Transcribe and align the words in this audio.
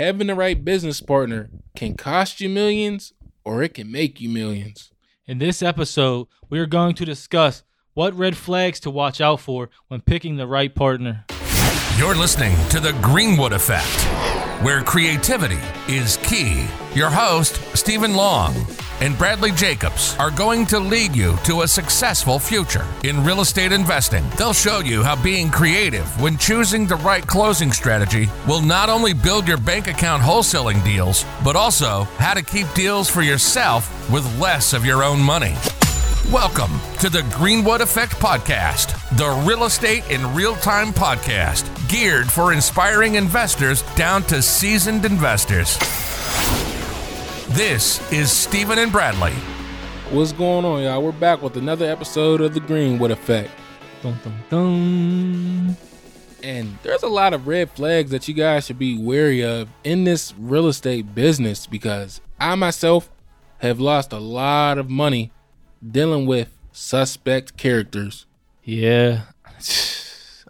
Having 0.00 0.28
the 0.28 0.34
right 0.34 0.64
business 0.64 1.02
partner 1.02 1.50
can 1.76 1.94
cost 1.94 2.40
you 2.40 2.48
millions 2.48 3.12
or 3.44 3.62
it 3.62 3.74
can 3.74 3.92
make 3.92 4.18
you 4.18 4.30
millions. 4.30 4.92
In 5.26 5.36
this 5.36 5.62
episode, 5.62 6.26
we 6.48 6.58
are 6.58 6.64
going 6.64 6.94
to 6.94 7.04
discuss 7.04 7.64
what 7.92 8.14
red 8.14 8.34
flags 8.34 8.80
to 8.80 8.90
watch 8.90 9.20
out 9.20 9.40
for 9.40 9.68
when 9.88 10.00
picking 10.00 10.36
the 10.36 10.46
right 10.46 10.74
partner. 10.74 11.26
You're 11.98 12.14
listening 12.14 12.56
to 12.70 12.80
The 12.80 12.98
Greenwood 13.02 13.52
Effect, 13.52 13.94
where 14.60 14.82
creativity 14.82 15.58
is 15.88 16.18
key. 16.18 16.66
Your 16.94 17.08
host, 17.08 17.56
Stephen 17.74 18.14
Long, 18.14 18.54
and 19.00 19.16
Bradley 19.16 19.52
Jacobs 19.52 20.14
are 20.18 20.30
going 20.30 20.66
to 20.66 20.78
lead 20.78 21.16
you 21.16 21.38
to 21.44 21.62
a 21.62 21.68
successful 21.68 22.38
future 22.38 22.84
in 23.02 23.24
real 23.24 23.40
estate 23.40 23.72
investing. 23.72 24.22
They'll 24.36 24.52
show 24.52 24.80
you 24.80 25.02
how 25.02 25.20
being 25.22 25.50
creative 25.50 26.06
when 26.20 26.36
choosing 26.36 26.86
the 26.86 26.96
right 26.96 27.26
closing 27.26 27.72
strategy 27.72 28.28
will 28.46 28.60
not 28.60 28.90
only 28.90 29.14
build 29.14 29.48
your 29.48 29.56
bank 29.56 29.86
account 29.86 30.22
wholesaling 30.22 30.84
deals, 30.84 31.24
but 31.42 31.56
also 31.56 32.04
how 32.18 32.34
to 32.34 32.42
keep 32.42 32.70
deals 32.74 33.08
for 33.08 33.22
yourself 33.22 34.10
with 34.12 34.38
less 34.38 34.74
of 34.74 34.84
your 34.84 35.02
own 35.02 35.20
money. 35.20 35.54
Welcome 36.30 36.78
to 36.98 37.08
the 37.08 37.26
Greenwood 37.32 37.80
Effect 37.80 38.12
Podcast, 38.16 38.94
the 39.16 39.30
real 39.48 39.64
estate 39.64 40.08
in 40.10 40.34
real 40.34 40.54
time 40.56 40.92
podcast 40.92 41.79
geared 41.90 42.30
for 42.30 42.52
inspiring 42.52 43.16
investors 43.16 43.82
down 43.96 44.22
to 44.22 44.40
seasoned 44.40 45.04
investors. 45.04 45.76
This 47.48 48.12
is 48.12 48.30
Stephen 48.30 48.78
and 48.78 48.92
Bradley. 48.92 49.32
What's 50.10 50.30
going 50.30 50.64
on, 50.64 50.84
y'all? 50.84 51.02
We're 51.02 51.10
back 51.10 51.42
with 51.42 51.56
another 51.56 51.90
episode 51.90 52.40
of 52.42 52.54
The 52.54 52.60
Greenwood 52.60 53.10
Effect. 53.10 53.50
Dun, 54.02 54.16
dun, 54.22 54.34
dun. 54.48 55.76
And 56.44 56.78
there's 56.84 57.02
a 57.02 57.08
lot 57.08 57.34
of 57.34 57.48
red 57.48 57.70
flags 57.72 58.12
that 58.12 58.28
you 58.28 58.34
guys 58.34 58.66
should 58.66 58.78
be 58.78 58.96
wary 58.96 59.44
of 59.44 59.68
in 59.82 60.04
this 60.04 60.32
real 60.38 60.68
estate 60.68 61.12
business 61.12 61.66
because 61.66 62.20
I 62.38 62.54
myself 62.54 63.10
have 63.58 63.80
lost 63.80 64.12
a 64.12 64.20
lot 64.20 64.78
of 64.78 64.88
money 64.88 65.32
dealing 65.84 66.26
with 66.26 66.56
suspect 66.70 67.56
characters. 67.56 68.26
Yeah. 68.62 69.22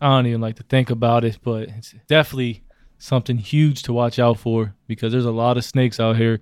I 0.00 0.08
don't 0.16 0.26
even 0.26 0.40
like 0.40 0.56
to 0.56 0.62
think 0.62 0.90
about 0.90 1.24
it, 1.24 1.38
but 1.42 1.68
it's 1.68 1.94
definitely 2.08 2.62
something 2.98 3.38
huge 3.38 3.82
to 3.84 3.92
watch 3.92 4.18
out 4.18 4.38
for 4.38 4.74
because 4.86 5.12
there's 5.12 5.24
a 5.24 5.30
lot 5.30 5.56
of 5.56 5.64
snakes 5.64 6.00
out 6.00 6.16
here 6.16 6.40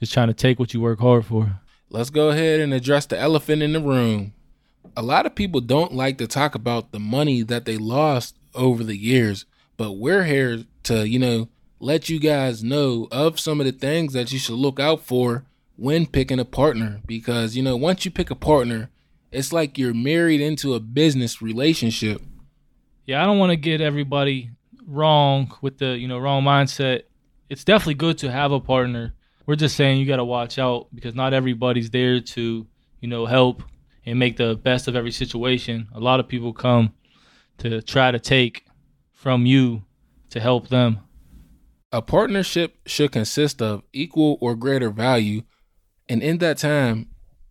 just 0.00 0.12
trying 0.12 0.28
to 0.28 0.34
take 0.34 0.58
what 0.58 0.72
you 0.74 0.80
work 0.80 1.00
hard 1.00 1.26
for. 1.26 1.60
Let's 1.90 2.10
go 2.10 2.30
ahead 2.30 2.60
and 2.60 2.72
address 2.72 3.06
the 3.06 3.18
elephant 3.18 3.62
in 3.62 3.72
the 3.72 3.80
room. 3.80 4.32
A 4.96 5.02
lot 5.02 5.26
of 5.26 5.34
people 5.34 5.60
don't 5.60 5.94
like 5.94 6.18
to 6.18 6.26
talk 6.26 6.54
about 6.54 6.92
the 6.92 7.00
money 7.00 7.42
that 7.42 7.64
they 7.64 7.76
lost 7.76 8.36
over 8.54 8.82
the 8.84 8.96
years, 8.96 9.44
but 9.76 9.92
we're 9.92 10.24
here 10.24 10.64
to, 10.84 11.08
you 11.08 11.18
know, 11.18 11.48
let 11.80 12.08
you 12.08 12.18
guys 12.18 12.64
know 12.64 13.08
of 13.10 13.38
some 13.38 13.60
of 13.60 13.66
the 13.66 13.72
things 13.72 14.12
that 14.12 14.32
you 14.32 14.38
should 14.38 14.54
look 14.54 14.80
out 14.80 15.02
for 15.02 15.44
when 15.76 16.06
picking 16.06 16.38
a 16.38 16.44
partner 16.44 17.00
because, 17.06 17.56
you 17.56 17.62
know, 17.62 17.76
once 17.76 18.04
you 18.04 18.10
pick 18.10 18.30
a 18.30 18.34
partner, 18.34 18.90
it's 19.32 19.52
like 19.52 19.76
you're 19.76 19.94
married 19.94 20.40
into 20.40 20.74
a 20.74 20.80
business 20.80 21.42
relationship. 21.42 22.22
Yeah, 23.06 23.22
I 23.22 23.26
don't 23.26 23.38
want 23.38 23.50
to 23.50 23.56
get 23.56 23.80
everybody 23.80 24.50
wrong 24.86 25.52
with 25.60 25.78
the, 25.78 25.98
you 25.98 26.08
know, 26.08 26.18
wrong 26.18 26.42
mindset. 26.42 27.02
It's 27.50 27.64
definitely 27.64 27.94
good 27.94 28.18
to 28.18 28.30
have 28.30 28.52
a 28.52 28.60
partner. 28.60 29.14
We're 29.46 29.56
just 29.56 29.76
saying 29.76 29.98
you 29.98 30.06
got 30.06 30.16
to 30.16 30.24
watch 30.24 30.58
out 30.58 30.88
because 30.94 31.14
not 31.14 31.34
everybody's 31.34 31.90
there 31.90 32.20
to, 32.20 32.66
you 33.00 33.08
know, 33.08 33.26
help 33.26 33.62
and 34.06 34.18
make 34.18 34.38
the 34.38 34.56
best 34.56 34.88
of 34.88 34.96
every 34.96 35.10
situation. 35.10 35.88
A 35.94 36.00
lot 36.00 36.18
of 36.18 36.28
people 36.28 36.54
come 36.54 36.94
to 37.58 37.82
try 37.82 38.10
to 38.10 38.18
take 38.18 38.64
from 39.12 39.44
you 39.44 39.82
to 40.30 40.40
help 40.40 40.68
them. 40.68 41.00
A 41.92 42.02
partnership 42.02 42.76
should 42.86 43.12
consist 43.12 43.62
of 43.62 43.82
equal 43.92 44.38
or 44.40 44.56
greater 44.56 44.90
value, 44.90 45.42
and 46.08 46.22
in 46.22 46.38
that 46.38 46.58
time, 46.58 47.08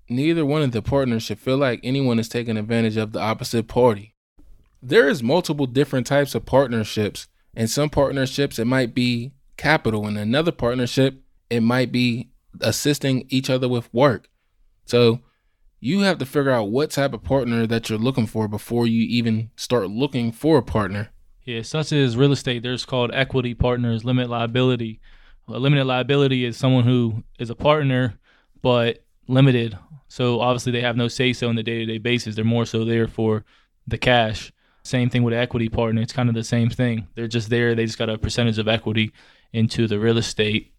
neither 0.10 0.46
one 0.46 0.62
of 0.62 0.72
the 0.72 0.82
partners 0.82 1.24
should 1.24 1.40
feel 1.40 1.58
like 1.58 1.80
anyone 1.84 2.20
is 2.20 2.28
taking 2.28 2.58
advantage 2.58 2.98
of 2.98 3.14
the 3.14 3.20
opposite 3.20 3.68
party. 3.68 4.13
There 4.86 5.08
is 5.08 5.24
multiple 5.24 5.66
different 5.66 6.06
types 6.06 6.36
of 6.36 6.46
partnerships. 6.46 7.28
In 7.56 7.70
some 7.70 7.90
partnerships, 7.90 8.60
it 8.60 8.66
might 8.66 8.94
be 8.94 9.32
capital. 9.56 10.06
In 10.08 10.18
another 10.18 10.52
partnership, 10.52 11.22
it 11.50 11.62
might 11.62 11.90
be 11.90 12.32
assisting 12.60 13.26
each 13.30 13.50
other 13.50 13.70
with 13.70 13.94
work. 13.94 14.28
So 14.86 15.22
you 15.80 16.02
have 16.02 16.18
to 16.18 16.26
figure 16.26 16.52
out 16.52 16.70
what 16.70 16.92
type 16.92 17.14
of 17.14 17.24
partner 17.24 17.66
that 17.66 17.90
you're 17.90 17.98
looking 17.98 18.28
for 18.28 18.50
before 18.50 18.86
you 18.86 19.04
even 19.04 19.52
start 19.56 19.90
looking 19.90 20.34
for 20.34 20.58
a 20.58 20.64
partner. 20.64 21.12
Yeah, 21.46 21.62
such 21.62 21.94
as 21.94 22.18
real 22.18 22.34
estate, 22.34 22.64
there's 22.64 22.86
called 22.86 23.12
equity 23.14 23.54
partners, 23.54 24.04
limit 24.04 24.30
liability. 24.30 25.00
A 25.48 25.60
limited 25.60 25.86
liability 25.86 26.44
is 26.44 26.58
someone 26.58 26.84
who 26.84 27.24
is 27.40 27.50
a 27.50 27.56
partner 27.56 28.20
but 28.62 29.06
limited. 29.30 29.78
So 30.10 30.42
obviously 30.42 30.74
they 30.74 30.82
have 30.82 30.98
no 30.98 31.08
say 31.08 31.32
so 31.32 31.48
on 31.48 31.56
the 31.56 31.64
day 31.64 31.80
to 31.80 31.86
day 31.86 31.98
basis. 32.00 32.36
They're 32.36 32.44
more 32.44 32.66
so 32.66 32.84
there 32.84 33.08
for 33.08 33.46
the 33.88 33.98
cash. 33.98 34.52
Same 34.84 35.10
thing 35.10 35.24
with 35.24 35.34
equity 35.34 35.70
partner. 35.70 36.02
It's 36.02 36.14
kind 36.14 36.30
of 36.30 36.36
the 36.36 36.44
same 36.44 36.70
thing. 36.70 37.08
They're 37.16 37.28
just 37.28 37.50
there. 37.50 37.74
They 37.74 37.86
just 37.86 37.98
got 37.98 38.10
a 38.10 38.18
percentage 38.18 38.58
of 38.58 38.68
equity 38.68 39.14
into 39.54 39.88
the 39.88 40.00
real 40.00 40.18
estate. 40.18 40.74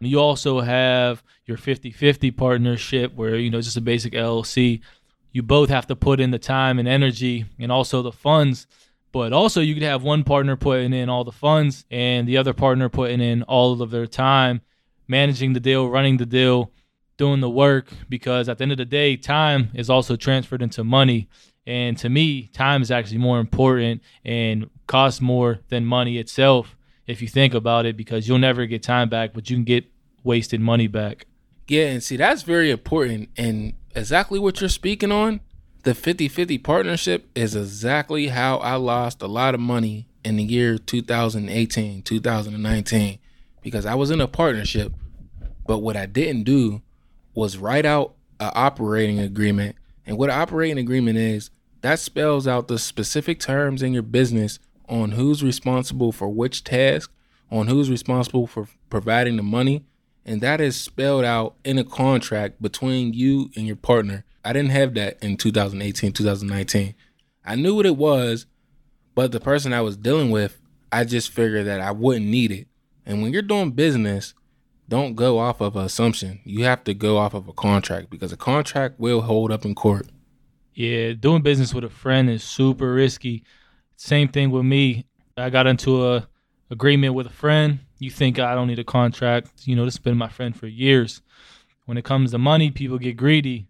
You 0.00 0.18
also 0.18 0.60
have 0.60 1.22
your 1.44 1.56
50 1.56 1.90
50 1.90 2.30
partnership 2.30 3.14
where, 3.14 3.36
you 3.36 3.50
know, 3.50 3.60
just 3.60 3.76
a 3.76 3.82
basic 3.82 4.14
LLC. 4.14 4.80
You 5.32 5.42
both 5.42 5.68
have 5.68 5.86
to 5.88 5.96
put 5.96 6.20
in 6.20 6.30
the 6.30 6.38
time 6.38 6.78
and 6.78 6.88
energy 6.88 7.44
and 7.58 7.70
also 7.70 8.02
the 8.02 8.12
funds. 8.12 8.66
But 9.12 9.32
also, 9.32 9.60
you 9.60 9.74
could 9.74 9.82
have 9.82 10.04
one 10.04 10.22
partner 10.22 10.56
putting 10.56 10.92
in 10.92 11.08
all 11.08 11.24
the 11.24 11.32
funds 11.32 11.84
and 11.90 12.28
the 12.28 12.36
other 12.36 12.52
partner 12.52 12.88
putting 12.88 13.20
in 13.20 13.42
all 13.42 13.82
of 13.82 13.90
their 13.90 14.06
time, 14.06 14.60
managing 15.08 15.52
the 15.52 15.60
deal, 15.60 15.88
running 15.88 16.16
the 16.16 16.26
deal, 16.26 16.70
doing 17.20 17.40
the 17.40 17.50
work. 17.50 17.86
Because 18.08 18.48
at 18.48 18.58
the 18.58 18.62
end 18.62 18.72
of 18.72 18.78
the 18.78 18.84
day, 18.84 19.16
time 19.16 19.70
is 19.74 19.88
also 19.88 20.16
transferred 20.16 20.62
into 20.62 20.82
money. 20.82 21.28
And 21.66 21.96
to 21.98 22.08
me, 22.08 22.48
time 22.48 22.82
is 22.82 22.90
actually 22.90 23.18
more 23.18 23.38
important 23.38 24.02
and 24.24 24.68
costs 24.88 25.20
more 25.20 25.60
than 25.68 25.84
money 25.84 26.18
itself 26.18 26.74
if 27.06 27.20
you 27.20 27.28
think 27.28 27.54
about 27.54 27.86
it, 27.86 27.96
because 27.96 28.26
you'll 28.26 28.38
never 28.38 28.66
get 28.66 28.82
time 28.82 29.08
back, 29.08 29.34
but 29.34 29.50
you 29.50 29.56
can 29.56 29.64
get 29.64 29.84
wasted 30.24 30.60
money 30.60 30.86
back. 30.86 31.26
Yeah, 31.68 31.86
and 31.86 32.02
see, 32.02 32.16
that's 32.16 32.42
very 32.42 32.70
important. 32.70 33.28
And 33.36 33.74
exactly 33.94 34.38
what 34.38 34.60
you're 34.60 34.70
speaking 34.70 35.12
on, 35.12 35.40
the 35.82 35.94
50 35.94 36.28
50 36.28 36.58
partnership 36.58 37.28
is 37.34 37.54
exactly 37.54 38.28
how 38.28 38.58
I 38.58 38.76
lost 38.76 39.22
a 39.22 39.26
lot 39.26 39.54
of 39.54 39.60
money 39.60 40.08
in 40.24 40.36
the 40.36 40.44
year 40.44 40.78
2018, 40.78 42.02
2019, 42.02 43.18
because 43.62 43.86
I 43.86 43.94
was 43.94 44.10
in 44.10 44.20
a 44.20 44.28
partnership. 44.28 44.92
But 45.66 45.78
what 45.78 45.96
I 45.96 46.06
didn't 46.06 46.44
do 46.44 46.82
was 47.34 47.58
write 47.58 47.86
out 47.86 48.14
an 48.38 48.50
operating 48.54 49.18
agreement. 49.18 49.76
And 50.06 50.18
what 50.18 50.30
an 50.30 50.40
operating 50.40 50.78
agreement 50.78 51.18
is, 51.18 51.50
that 51.82 51.98
spells 51.98 52.46
out 52.46 52.68
the 52.68 52.78
specific 52.78 53.40
terms 53.40 53.82
in 53.82 53.92
your 53.92 54.02
business 54.02 54.58
on 54.88 55.12
who's 55.12 55.42
responsible 55.42 56.12
for 56.12 56.28
which 56.28 56.64
task, 56.64 57.10
on 57.50 57.68
who's 57.68 57.90
responsible 57.90 58.46
for 58.46 58.68
providing 58.90 59.36
the 59.36 59.42
money, 59.42 59.84
and 60.24 60.40
that 60.40 60.60
is 60.60 60.76
spelled 60.76 61.24
out 61.24 61.54
in 61.64 61.78
a 61.78 61.84
contract 61.84 62.60
between 62.60 63.12
you 63.14 63.50
and 63.56 63.66
your 63.66 63.76
partner. 63.76 64.24
I 64.44 64.52
didn't 64.52 64.70
have 64.70 64.94
that 64.94 65.22
in 65.22 65.36
2018, 65.36 66.12
2019. 66.12 66.94
I 67.44 67.54
knew 67.54 67.74
what 67.74 67.86
it 67.86 67.96
was, 67.96 68.46
but 69.14 69.32
the 69.32 69.40
person 69.40 69.72
I 69.72 69.80
was 69.80 69.96
dealing 69.96 70.30
with, 70.30 70.60
I 70.92 71.04
just 71.04 71.30
figured 71.30 71.66
that 71.66 71.80
I 71.80 71.92
wouldn't 71.92 72.26
need 72.26 72.52
it. 72.52 72.68
And 73.06 73.22
when 73.22 73.32
you're 73.32 73.42
doing 73.42 73.70
business, 73.70 74.34
don't 74.90 75.14
go 75.14 75.38
off 75.38 75.60
of 75.60 75.76
an 75.76 75.84
assumption. 75.84 76.40
You 76.44 76.64
have 76.64 76.82
to 76.84 76.94
go 76.94 77.16
off 77.16 77.32
of 77.32 77.46
a 77.46 77.52
contract 77.52 78.10
because 78.10 78.32
a 78.32 78.36
contract 78.36 78.98
will 78.98 79.22
hold 79.22 79.52
up 79.52 79.64
in 79.64 79.74
court. 79.76 80.08
Yeah, 80.74 81.12
doing 81.12 81.42
business 81.42 81.72
with 81.72 81.84
a 81.84 81.88
friend 81.88 82.28
is 82.28 82.42
super 82.42 82.92
risky. 82.92 83.44
Same 83.96 84.28
thing 84.28 84.50
with 84.50 84.64
me. 84.64 85.06
I 85.36 85.48
got 85.48 85.68
into 85.68 86.06
a 86.06 86.28
agreement 86.70 87.14
with 87.14 87.28
a 87.28 87.32
friend. 87.32 87.78
You 87.98 88.10
think 88.10 88.40
I 88.40 88.54
don't 88.54 88.66
need 88.66 88.80
a 88.80 88.84
contract. 88.84 89.50
You 89.64 89.76
know, 89.76 89.84
this 89.84 89.94
has 89.94 90.02
been 90.02 90.18
my 90.18 90.28
friend 90.28 90.56
for 90.56 90.66
years. 90.66 91.22
When 91.86 91.96
it 91.96 92.04
comes 92.04 92.32
to 92.32 92.38
money, 92.38 92.72
people 92.72 92.98
get 92.98 93.16
greedy. 93.16 93.68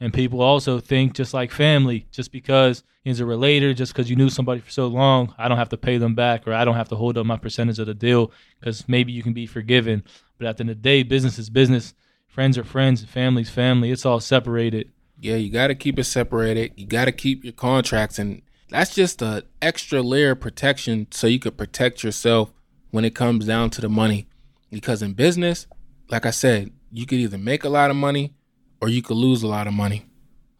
And 0.00 0.12
people 0.12 0.42
also 0.42 0.80
think 0.80 1.14
just 1.14 1.32
like 1.32 1.52
family, 1.52 2.06
just 2.10 2.32
because 2.32 2.82
he's 3.04 3.20
a 3.20 3.24
relator, 3.24 3.72
just 3.72 3.92
because 3.92 4.10
you 4.10 4.16
knew 4.16 4.28
somebody 4.28 4.60
for 4.60 4.70
so 4.70 4.88
long, 4.88 5.32
I 5.38 5.46
don't 5.46 5.58
have 5.58 5.68
to 5.68 5.76
pay 5.76 5.96
them 5.96 6.16
back 6.16 6.46
or 6.46 6.52
I 6.52 6.64
don't 6.64 6.74
have 6.74 6.88
to 6.88 6.96
hold 6.96 7.16
up 7.16 7.24
my 7.24 7.36
percentage 7.36 7.78
of 7.78 7.86
the 7.86 7.94
deal 7.94 8.32
because 8.58 8.88
maybe 8.88 9.12
you 9.12 9.22
can 9.22 9.32
be 9.32 9.46
forgiven. 9.46 10.02
But 10.42 10.48
at 10.48 10.56
the 10.56 10.62
end 10.62 10.70
of 10.70 10.76
the 10.78 10.82
day, 10.82 11.04
business 11.04 11.38
is 11.38 11.50
business. 11.50 11.94
Friends 12.26 12.58
are 12.58 12.64
friends, 12.64 13.04
family's 13.04 13.48
family. 13.48 13.92
It's 13.92 14.04
all 14.04 14.18
separated. 14.18 14.90
Yeah, 15.20 15.36
you 15.36 15.52
got 15.52 15.68
to 15.68 15.76
keep 15.76 16.00
it 16.00 16.04
separated. 16.04 16.72
You 16.74 16.84
got 16.84 17.04
to 17.04 17.12
keep 17.12 17.44
your 17.44 17.52
contracts, 17.52 18.18
and 18.18 18.42
that's 18.68 18.92
just 18.92 19.22
an 19.22 19.42
extra 19.60 20.02
layer 20.02 20.32
of 20.32 20.40
protection 20.40 21.06
so 21.12 21.28
you 21.28 21.38
could 21.38 21.56
protect 21.56 22.02
yourself 22.02 22.52
when 22.90 23.04
it 23.04 23.14
comes 23.14 23.46
down 23.46 23.70
to 23.70 23.80
the 23.80 23.88
money. 23.88 24.26
Because 24.68 25.00
in 25.00 25.12
business, 25.12 25.68
like 26.10 26.26
I 26.26 26.32
said, 26.32 26.72
you 26.90 27.06
could 27.06 27.20
either 27.20 27.38
make 27.38 27.62
a 27.62 27.68
lot 27.68 27.90
of 27.90 27.96
money 27.96 28.34
or 28.80 28.88
you 28.88 29.00
could 29.00 29.18
lose 29.18 29.44
a 29.44 29.46
lot 29.46 29.68
of 29.68 29.74
money. 29.74 30.06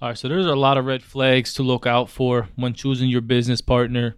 All 0.00 0.10
right, 0.10 0.16
so 0.16 0.28
there's 0.28 0.46
a 0.46 0.54
lot 0.54 0.78
of 0.78 0.84
red 0.84 1.02
flags 1.02 1.54
to 1.54 1.64
look 1.64 1.88
out 1.88 2.08
for 2.08 2.48
when 2.54 2.72
choosing 2.72 3.08
your 3.10 3.20
business 3.20 3.60
partner. 3.60 4.14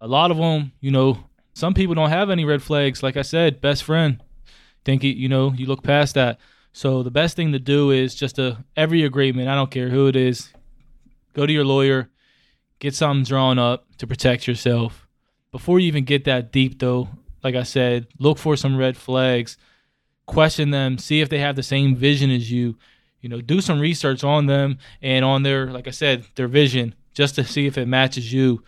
A 0.00 0.06
lot 0.06 0.30
of 0.30 0.36
them, 0.36 0.70
you 0.80 0.92
know, 0.92 1.24
Some 1.54 1.74
people 1.74 1.96
don't 1.96 2.10
have 2.10 2.30
any 2.30 2.44
red 2.44 2.62
flags. 2.62 3.02
Like 3.02 3.16
I 3.16 3.22
said, 3.22 3.60
best 3.60 3.82
friend. 3.82 4.22
Think 4.84 5.04
it, 5.04 5.16
you 5.16 5.28
know, 5.28 5.52
you 5.52 5.66
look 5.66 5.82
past 5.82 6.14
that. 6.14 6.38
So 6.72 7.02
the 7.02 7.10
best 7.10 7.36
thing 7.36 7.52
to 7.52 7.58
do 7.58 7.90
is 7.90 8.14
just 8.14 8.38
a 8.38 8.64
every 8.76 9.04
agreement. 9.04 9.48
I 9.48 9.54
don't 9.54 9.70
care 9.70 9.90
who 9.90 10.06
it 10.06 10.16
is. 10.16 10.52
Go 11.34 11.46
to 11.46 11.52
your 11.52 11.64
lawyer, 11.64 12.10
get 12.78 12.94
something 12.94 13.24
drawn 13.24 13.58
up 13.58 13.86
to 13.98 14.06
protect 14.06 14.46
yourself. 14.46 15.06
Before 15.50 15.78
you 15.78 15.86
even 15.86 16.04
get 16.04 16.24
that 16.24 16.50
deep, 16.50 16.78
though, 16.78 17.08
like 17.42 17.54
I 17.54 17.62
said, 17.62 18.06
look 18.18 18.38
for 18.38 18.56
some 18.56 18.76
red 18.76 18.96
flags, 18.96 19.56
question 20.26 20.70
them, 20.70 20.98
see 20.98 21.20
if 21.20 21.28
they 21.28 21.38
have 21.38 21.56
the 21.56 21.62
same 21.62 21.94
vision 21.94 22.30
as 22.30 22.50
you. 22.50 22.76
You 23.20 23.28
know, 23.28 23.40
do 23.40 23.60
some 23.60 23.78
research 23.78 24.24
on 24.24 24.46
them 24.46 24.78
and 25.00 25.24
on 25.24 25.42
their, 25.42 25.70
like 25.70 25.86
I 25.86 25.92
said, 25.92 26.24
their 26.34 26.48
vision, 26.48 26.94
just 27.14 27.34
to 27.36 27.44
see 27.44 27.66
if 27.66 27.78
it 27.78 27.86
matches 27.86 28.32
you. 28.32 28.64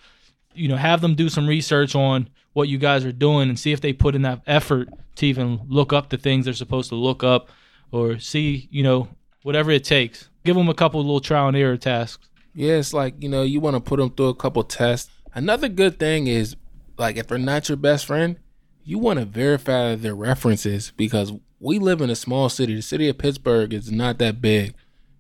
You 0.55 0.69
know, 0.69 0.77
have 0.77 1.01
them 1.01 1.15
do 1.15 1.29
some 1.29 1.49
research 1.49 1.95
on 1.95 2.29
what 2.55 2.69
you 2.69 2.79
guys 2.79 3.05
are 3.05 3.13
doing 3.13 3.49
and 3.49 3.59
see 3.59 3.73
if 3.73 3.81
they 3.81 3.93
put 3.93 4.15
in 4.15 4.23
that 4.23 4.41
effort 4.47 4.89
to 5.17 5.27
even 5.27 5.61
look 5.69 5.93
up 5.93 6.09
the 6.09 6.17
things 6.17 6.47
they're 6.47 6.55
supposed 6.55 6.89
to 6.89 6.95
look 6.95 7.23
up 7.23 7.51
or 7.93 8.19
see, 8.19 8.69
you 8.71 8.83
know, 8.83 9.09
whatever 9.43 9.71
it 9.71 9.85
takes. 9.85 10.31
Give 10.45 10.57
them 10.57 10.69
a 10.69 10.75
couple 10.75 11.01
little 11.01 11.21
trial 11.21 11.49
and 11.49 11.57
error 11.57 11.77
tasks. 11.77 12.29
Yeah, 12.55 12.75
it's 12.75 12.95
like, 12.95 13.15
you 13.23 13.29
know, 13.29 13.43
you 13.43 13.61
want 13.61 13.77
to 13.77 13.81
put 13.81 13.99
them 13.99 14.11
through 14.11 14.29
a 14.29 14.35
couple 14.35 14.63
tests. 14.63 15.11
Another 15.35 15.69
good 15.69 15.99
thing 15.99 16.27
is, 16.27 16.57
like, 16.97 17.17
if 17.17 17.27
they're 17.27 17.39
not 17.39 17.69
your 17.69 17.77
best 17.77 18.07
friend, 18.07 18.39
you 18.85 18.99
want 18.99 19.19
to 19.19 19.25
verify 19.25 19.95
their 19.97 20.15
references 20.15 20.93
because 20.97 21.33
we 21.59 21.79
live 21.79 22.01
in 22.01 22.11
a 22.11 22.15
small 22.15 22.49
city. 22.49 22.75
The 22.75 22.83
city 22.83 23.09
of 23.09 23.19
Pittsburgh 23.19 23.73
is 23.73 23.91
not 23.91 24.19
that 24.19 24.41
big. 24.41 24.75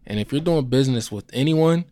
And 0.07 0.21
if 0.21 0.31
you're 0.31 0.41
doing 0.41 0.67
business 0.67 1.11
with 1.11 1.25
anyone, 1.33 1.87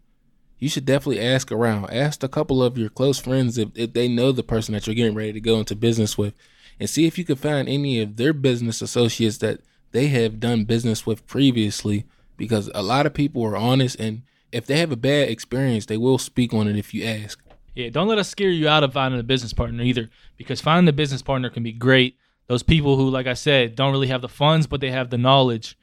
you 0.63 0.69
should 0.69 0.85
definitely 0.85 1.21
ask 1.21 1.51
around. 1.51 1.91
Ask 1.91 2.23
a 2.23 2.29
couple 2.29 2.63
of 2.63 2.79
your 2.79 2.89
close 2.89 3.19
friends 3.19 3.59
if, 3.59 3.71
if 3.75 3.95
they 3.95 4.07
know 4.07 4.31
the 4.31 4.45
person 4.45 4.75
that 4.75 4.87
you're 4.87 4.95
getting 4.95 5.17
ready 5.17 5.33
to 5.33 5.41
go 5.41 5.59
into 5.59 5.75
business 5.75 6.17
with 6.17 6.35
and 6.79 6.89
see 6.89 7.05
if 7.05 7.19
you 7.19 7.25
can 7.25 7.35
find 7.35 7.69
any 7.69 7.99
of 7.99 8.17
their 8.17 8.33
business 8.33 8.81
associates 8.81 9.39
that 9.39 9.59
they 9.91 10.07
have 10.07 10.39
done 10.39 10.65
business 10.65 11.05
with 11.05 11.27
previously 11.27 12.05
because 12.37 12.71
a 12.77 12.83
lot 12.85 13.07
of 13.07 13.13
people 13.13 13.45
are 13.45 13.57
honest 13.57 13.99
and 13.99 14.23
if 14.53 14.65
they 14.65 14.79
have 14.79 14.93
a 14.93 14.97
bad 14.97 15.31
experience, 15.31 15.87
they 15.87 15.97
will 15.97 16.17
speak 16.17 16.55
on 16.55 16.69
it 16.69 16.77
if 16.77 16.95
you 16.95 17.05
ask. 17.05 17.41
Yeah, 17.75 17.89
don't 17.89 18.07
let 18.07 18.19
us 18.19 18.29
scare 18.29 18.49
you 18.49 18.69
out 18.69 18.85
of 18.85 18.93
finding 18.93 19.19
a 19.19 19.25
business 19.25 19.53
partner 19.53 19.83
either 19.83 20.11
because 20.37 20.61
finding 20.61 20.89
a 20.89 20.93
business 20.93 21.23
partner 21.23 21.51
can 21.51 21.65
be 21.65 21.73
great. 21.73 22.17
Those 22.47 22.63
people 22.63 22.97
who, 22.97 23.11
like 23.11 23.27
I 23.27 23.35
said, 23.35 23.75
don't 23.75 23.91
really 23.91 24.07
have 24.07 24.23
the 24.23 24.29
funds, 24.29 24.69
but 24.69 24.81
they 24.81 24.93
have 24.93 25.11
the 25.11 25.19
knowledge. 25.19 25.77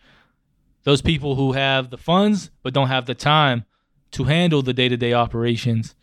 Those 0.84 1.02
people 1.02 1.36
who 1.36 1.52
have 1.52 1.90
the 1.90 1.98
funds, 1.98 2.50
but 2.64 2.74
don't 2.74 2.88
have 2.88 3.06
the 3.06 3.14
time 3.14 3.66
to 4.12 4.24
handle 4.26 4.62
the 4.62 4.74
day 4.74 4.90
to 4.90 4.98
day 4.98 5.14
operations. 5.14 5.96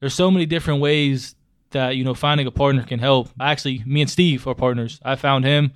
There's 0.00 0.14
so 0.14 0.30
many 0.30 0.46
different 0.46 0.80
ways 0.80 1.34
that, 1.70 1.96
you 1.96 2.04
know, 2.04 2.14
finding 2.14 2.46
a 2.46 2.50
partner 2.50 2.82
can 2.82 2.98
help. 2.98 3.28
Actually, 3.40 3.82
me 3.86 4.02
and 4.02 4.10
Steve 4.10 4.46
are 4.46 4.54
partners. 4.54 5.00
I 5.04 5.16
found 5.16 5.44
him 5.44 5.72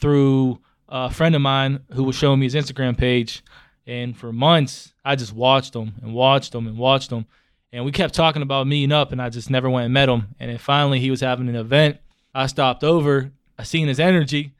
through 0.00 0.60
a 0.88 1.10
friend 1.10 1.34
of 1.34 1.42
mine 1.42 1.80
who 1.92 2.04
was 2.04 2.16
showing 2.16 2.40
me 2.40 2.46
his 2.46 2.54
Instagram 2.54 2.96
page. 2.96 3.42
And 3.86 4.16
for 4.16 4.32
months, 4.32 4.92
I 5.04 5.16
just 5.16 5.32
watched 5.32 5.74
him 5.74 5.94
and 6.02 6.14
watched 6.14 6.54
him 6.54 6.66
and 6.66 6.78
watched 6.78 7.10
him. 7.10 7.26
And 7.72 7.84
we 7.84 7.92
kept 7.92 8.14
talking 8.14 8.42
about 8.42 8.66
meeting 8.66 8.92
up, 8.92 9.12
and 9.12 9.22
I 9.22 9.30
just 9.30 9.48
never 9.48 9.70
went 9.70 9.84
and 9.84 9.94
met 9.94 10.08
him. 10.08 10.34
And 10.40 10.50
then 10.50 10.58
finally, 10.58 10.98
he 10.98 11.10
was 11.10 11.20
having 11.20 11.48
an 11.48 11.54
event. 11.54 11.98
I 12.34 12.46
stopped 12.46 12.82
over. 12.82 13.30
I 13.58 13.62
seen 13.62 13.88
his 13.88 14.00
energy, 14.00 14.54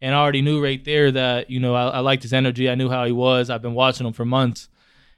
and 0.00 0.14
I 0.14 0.18
already 0.18 0.40
knew 0.40 0.62
right 0.62 0.82
there 0.84 1.10
that 1.10 1.50
you 1.50 1.58
know 1.58 1.74
I, 1.74 1.88
I 1.88 1.98
liked 1.98 2.22
his 2.22 2.32
energy. 2.32 2.70
I 2.70 2.74
knew 2.76 2.88
how 2.88 3.04
he 3.04 3.12
was. 3.12 3.50
I've 3.50 3.62
been 3.62 3.74
watching 3.74 4.06
him 4.06 4.12
for 4.12 4.24
months. 4.24 4.68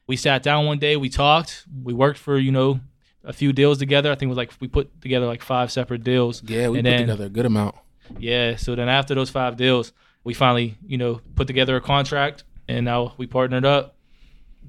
We 0.08 0.16
sat 0.16 0.43
down 0.43 0.66
one 0.66 0.78
day. 0.78 0.96
We 0.96 1.08
talked. 1.08 1.64
We 1.84 1.94
worked 1.94 2.19
for 2.19 2.37
you 2.37 2.50
know 2.50 2.81
a 3.22 3.32
few 3.32 3.52
deals 3.52 3.78
together. 3.78 4.10
I 4.10 4.14
think 4.16 4.25
it 4.25 4.31
was 4.31 4.38
like 4.38 4.52
we 4.58 4.66
put 4.66 5.00
together 5.00 5.26
like 5.26 5.43
five 5.43 5.70
separate 5.70 6.02
deals. 6.02 6.43
Yeah, 6.43 6.69
we 6.69 6.78
and 6.78 6.87
put 6.87 6.90
then, 6.90 7.00
together 7.02 7.26
a 7.26 7.28
good 7.28 7.46
amount. 7.46 7.76
Yeah. 8.19 8.56
So 8.56 8.75
then 8.75 8.88
after 8.88 9.14
those 9.14 9.31
five 9.31 9.56
deals, 9.56 9.93
we 10.25 10.34
finally 10.34 10.76
you 10.84 10.99
know 10.99 11.20
put 11.37 11.46
together 11.46 11.76
a 11.76 11.81
contract, 11.81 12.43
and 12.66 12.84
now 12.84 13.14
we 13.16 13.28
partnered 13.28 13.64
up. 13.64 13.94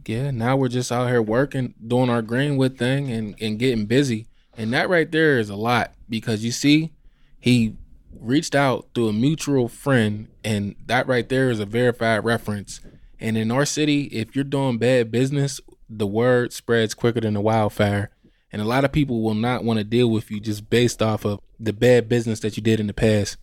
Yeah, 0.05 0.31
now 0.31 0.55
we're 0.55 0.69
just 0.69 0.91
out 0.91 1.07
here 1.07 1.21
working, 1.21 1.73
doing 1.85 2.09
our 2.09 2.21
Greenwood 2.21 2.77
thing 2.77 3.11
and, 3.11 3.35
and 3.41 3.59
getting 3.59 3.85
busy. 3.85 4.27
And 4.57 4.73
that 4.73 4.89
right 4.89 5.11
there 5.11 5.39
is 5.39 5.49
a 5.49 5.55
lot 5.55 5.93
because 6.09 6.43
you 6.43 6.51
see, 6.51 6.91
he 7.39 7.75
reached 8.19 8.55
out 8.55 8.87
through 8.93 9.09
a 9.09 9.13
mutual 9.13 9.67
friend, 9.67 10.27
and 10.43 10.75
that 10.87 11.07
right 11.07 11.27
there 11.27 11.49
is 11.49 11.59
a 11.59 11.65
verified 11.65 12.23
reference. 12.23 12.81
And 13.19 13.37
in 13.37 13.51
our 13.51 13.65
city, 13.65 14.03
if 14.05 14.35
you're 14.35 14.45
doing 14.45 14.77
bad 14.77 15.11
business, 15.11 15.59
the 15.89 16.07
word 16.07 16.53
spreads 16.53 16.93
quicker 16.93 17.19
than 17.19 17.35
a 17.35 17.41
wildfire. 17.41 18.11
And 18.51 18.61
a 18.61 18.65
lot 18.65 18.85
of 18.85 18.91
people 18.91 19.21
will 19.21 19.35
not 19.35 19.63
want 19.63 19.77
to 19.77 19.83
deal 19.83 20.09
with 20.09 20.31
you 20.31 20.39
just 20.39 20.69
based 20.69 21.01
off 21.01 21.25
of 21.25 21.39
the 21.59 21.73
bad 21.73 22.09
business 22.09 22.39
that 22.39 22.57
you 22.57 22.63
did 22.63 22.79
in 22.79 22.87
the 22.87 22.93
past. 22.93 23.37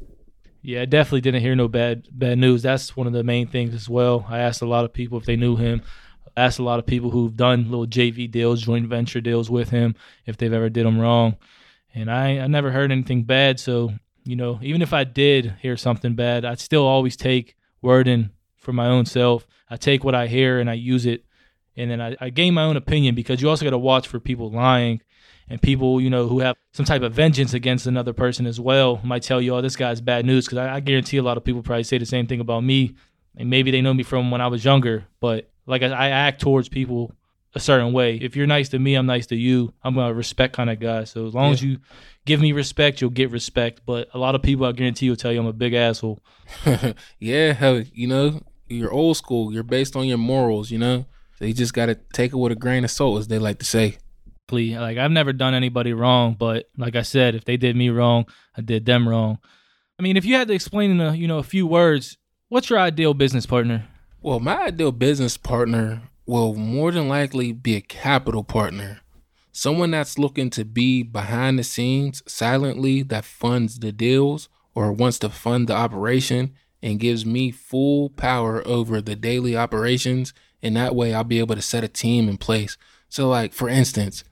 Yeah, 0.63 0.83
I 0.83 0.85
definitely 0.85 1.21
didn't 1.21 1.43
hear 1.43 1.55
no 1.55 1.69
bad 1.69 2.09
bad 2.11 2.39
news. 2.39 2.63
That's 2.63 2.97
one 2.97 3.07
of 3.07 3.13
the 3.13 3.23
main 3.23 3.47
things 3.47 3.73
as 3.73 3.89
well. 3.89 4.27
I 4.29 4.41
asked 4.41 4.63
a 4.63 4.67
lot 4.67 4.85
of 4.85 4.93
people 4.93 5.17
if 5.19 5.25
they 5.25 5.37
knew 5.37 5.55
him. 5.55 5.83
I 6.37 6.45
asked 6.45 6.59
a 6.59 6.65
lot 6.65 6.81
of 6.81 6.87
people 6.87 7.11
who've 7.11 7.37
done 7.37 7.71
little 7.71 7.87
JV 7.87 8.29
deals, 8.29 8.63
joint 8.63 8.89
venture 8.89 9.21
deals 9.21 9.49
with 9.49 9.71
him, 9.71 9.95
if 10.25 10.37
they've 10.37 10.53
ever 10.53 10.69
did 10.69 10.85
them 10.85 10.99
wrong. 10.99 11.37
And 11.95 12.11
I, 12.11 12.39
I 12.41 12.47
never 12.49 12.73
heard 12.73 12.91
anything 12.91 13.23
bad. 13.23 13.61
So, 13.61 13.93
you 14.25 14.35
know, 14.35 14.59
even 14.61 14.83
if 14.83 14.93
I 14.93 15.05
did 15.05 15.55
hear 15.63 15.77
something 15.77 16.15
bad, 16.15 16.45
I'd 16.45 16.59
still 16.59 16.85
always 16.85 17.17
take 17.17 17.55
wording 17.81 18.31
for 18.67 18.73
my 18.73 18.87
own 18.89 19.07
self. 19.07 19.47
I 19.71 19.77
take 19.77 20.05
what 20.05 20.15
I 20.15 20.27
hear 20.27 20.59
and 20.61 20.69
I 20.69 20.75
use 20.75 21.07
it. 21.07 21.25
And 21.77 21.91
then 21.91 22.01
I, 22.01 22.17
I 22.21 22.31
gain 22.31 22.53
my 22.55 22.65
own 22.65 22.77
opinion 22.77 23.15
because 23.15 23.41
you 23.41 23.49
also 23.49 23.65
got 23.65 23.71
to 23.71 23.79
watch 23.79 24.09
for 24.09 24.19
people 24.19 24.51
lying 24.51 25.01
and 25.49 25.63
people, 25.63 26.01
you 26.01 26.11
know, 26.11 26.27
who 26.27 26.41
have 26.41 26.57
some 26.73 26.85
type 26.85 27.03
of 27.03 27.13
vengeance 27.15 27.55
against 27.55 27.87
another 27.87 28.13
person 28.13 28.45
as 28.47 28.59
well 28.59 29.01
might 29.05 29.23
tell 29.23 29.41
you, 29.41 29.55
oh, 29.55 29.61
this 29.63 29.77
guy's 29.77 30.01
bad 30.01 30.27
news. 30.27 30.47
Because 30.47 30.59
I, 30.59 30.75
I 30.77 30.81
guarantee 30.81 31.19
a 31.19 31.23
lot 31.23 31.37
of 31.37 31.45
people 31.45 31.63
probably 31.63 31.85
say 31.85 31.99
the 31.99 32.07
same 32.07 32.27
thing 32.27 32.41
about 32.41 32.65
me. 32.65 32.97
And 33.37 33.49
maybe 33.51 33.71
they 33.71 33.83
know 33.83 33.95
me 33.95 34.03
from 34.03 34.31
when 34.31 34.41
I 34.41 34.49
was 34.49 34.65
younger, 34.65 35.05
but 35.21 35.49
like 35.67 35.83
I, 35.83 35.89
I 35.93 36.09
act 36.09 36.41
towards 36.41 36.69
people 36.69 37.13
a 37.55 37.61
certain 37.61 37.93
way. 37.93 38.17
If 38.17 38.35
you're 38.37 38.47
nice 38.47 38.69
to 38.71 38.79
me, 38.79 38.95
I'm 38.95 39.07
nice 39.07 39.27
to 39.29 39.37
you. 39.37 39.73
I'm 39.85 39.97
a 39.99 40.13
respect 40.13 40.55
kind 40.55 40.71
of 40.71 40.81
guy. 40.81 41.05
So 41.05 41.27
as 41.27 41.35
long 41.35 41.47
Yeah. 41.47 41.53
as 41.53 41.63
you 41.63 41.79
give 42.25 42.41
me 42.41 42.53
respect, 42.53 43.01
you'll 43.01 43.11
get 43.11 43.31
respect. 43.31 43.83
But 43.87 44.09
a 44.13 44.19
lot 44.19 44.35
of 44.35 44.43
people, 44.43 44.67
I 44.67 44.73
guarantee, 44.73 45.09
will 45.09 45.17
tell 45.17 45.33
you 45.33 45.41
I'm 45.41 45.47
a 45.47 45.53
big 45.53 45.75
asshole. 45.75 46.19
yeah, 47.19 47.83
you 47.93 48.07
know, 48.07 48.41
you're 48.69 48.93
old 48.93 49.17
school. 49.17 49.53
You're 49.53 49.63
based 49.63 49.97
on 49.97 50.07
your 50.07 50.19
morals, 50.19 50.71
you 50.71 50.79
know? 50.79 51.07
So 51.39 51.45
you 51.45 51.53
just 51.53 51.75
got 51.75 51.87
to 51.87 51.95
take 52.13 52.33
it 52.33 52.37
with 52.37 52.53
a 52.53 52.57
grain 52.57 52.85
of 52.85 52.91
salt, 52.91 53.19
as 53.19 53.29
they 53.29 53.39
like 53.39 53.59
to 53.59 53.65
say. 53.65 53.99
Like 54.51 54.97
I've 54.97 55.11
never 55.11 55.33
done 55.33 55.55
anybody 55.55 55.93
wrong, 55.93 56.37
but 56.39 56.71
like 56.77 56.95
I 56.95 57.03
said, 57.03 57.35
if 57.35 57.45
they 57.45 57.57
did 57.57 57.75
me 57.75 57.91
wrong, 57.91 58.27
I 58.57 58.61
did 58.61 58.87
them 58.87 59.09
wrong. 59.09 59.39
I 59.99 60.03
mean, 60.03 60.17
if 60.17 60.25
you 60.25 60.37
had 60.37 60.47
to 60.49 60.55
explain 60.55 60.93
in 60.93 61.01
a 61.01 61.15
you 61.15 61.27
know 61.27 61.39
a 61.39 61.43
few 61.43 61.67
words, 61.67 62.17
what's 62.49 62.71
your 62.71 62.79
ideal 62.79 63.13
business 63.13 63.45
partner? 63.45 63.89
Well, 64.23 64.39
my 64.39 64.67
ideal 64.67 64.93
business 64.93 65.37
partner 65.37 66.03
will 66.27 66.55
more 66.55 66.93
than 66.93 67.09
likely 67.09 67.53
be 67.53 67.75
a 67.75 67.81
capital 67.81 68.45
partner. 68.45 69.01
Someone 69.51 69.91
that's 69.91 70.19
looking 70.19 70.51
to 70.51 70.65
be 70.65 71.03
behind 71.03 71.59
the 71.59 71.65
scenes 71.65 72.23
silently 72.29 73.03
that 73.03 73.25
funds 73.25 73.79
the 73.79 73.91
deals 73.91 74.49
or 74.75 74.93
wants 74.93 75.19
to 75.21 75.31
fund 75.31 75.67
the 75.67 75.75
operation 75.75 76.55
and 76.83 77.01
gives 77.01 77.25
me 77.25 77.51
full 77.51 78.11
power 78.11 78.67
over 78.67 79.01
the 79.01 79.17
daily 79.17 79.57
operations. 79.57 80.33
And 80.63 80.77
that 80.77 80.95
way 80.95 81.15
I'll 81.15 81.25
be 81.25 81.39
able 81.39 81.55
to 81.55 81.63
set 81.63 81.85
a 81.85 81.89
team 81.89 82.29
in 82.29 82.37
place. 82.37 82.77
So, 83.09 83.29
like, 83.29 83.53
for 83.53 83.69
instance, 83.69 84.25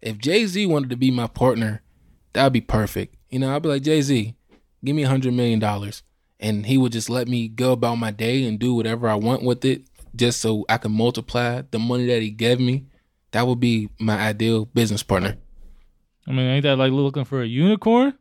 if 0.00 0.18
Jay 0.18 0.46
Z 0.46 0.66
wanted 0.66 0.90
to 0.90 0.96
be 0.96 1.10
my 1.10 1.26
partner, 1.26 1.82
that 2.32 2.44
would 2.44 2.52
be 2.52 2.60
perfect. 2.60 3.16
You 3.28 3.38
know, 3.38 3.54
I'd 3.54 3.62
be 3.62 3.68
like, 3.68 3.82
Jay 3.82 4.00
Z, 4.02 4.34
give 4.84 4.96
me 4.96 5.04
a 5.04 5.08
$100 5.08 5.34
million 5.34 5.60
and 6.40 6.66
he 6.66 6.78
would 6.78 6.92
just 6.92 7.10
let 7.10 7.28
me 7.28 7.48
go 7.48 7.72
about 7.72 7.96
my 7.96 8.10
day 8.10 8.46
and 8.46 8.58
do 8.58 8.74
whatever 8.74 9.08
I 9.08 9.14
want 9.14 9.42
with 9.42 9.64
it 9.64 9.82
just 10.16 10.40
so 10.40 10.64
I 10.68 10.78
can 10.78 10.92
multiply 10.92 11.62
the 11.70 11.78
money 11.78 12.06
that 12.06 12.22
he 12.22 12.30
gave 12.30 12.58
me. 12.58 12.86
That 13.32 13.46
would 13.46 13.60
be 13.60 13.90
my 13.98 14.18
ideal 14.18 14.64
business 14.64 15.02
partner. 15.02 15.36
I 16.26 16.32
mean, 16.32 16.46
ain't 16.46 16.62
that 16.64 16.78
like 16.78 16.92
looking 16.92 17.24
for 17.24 17.42
a 17.42 17.46
unicorn? 17.46 18.14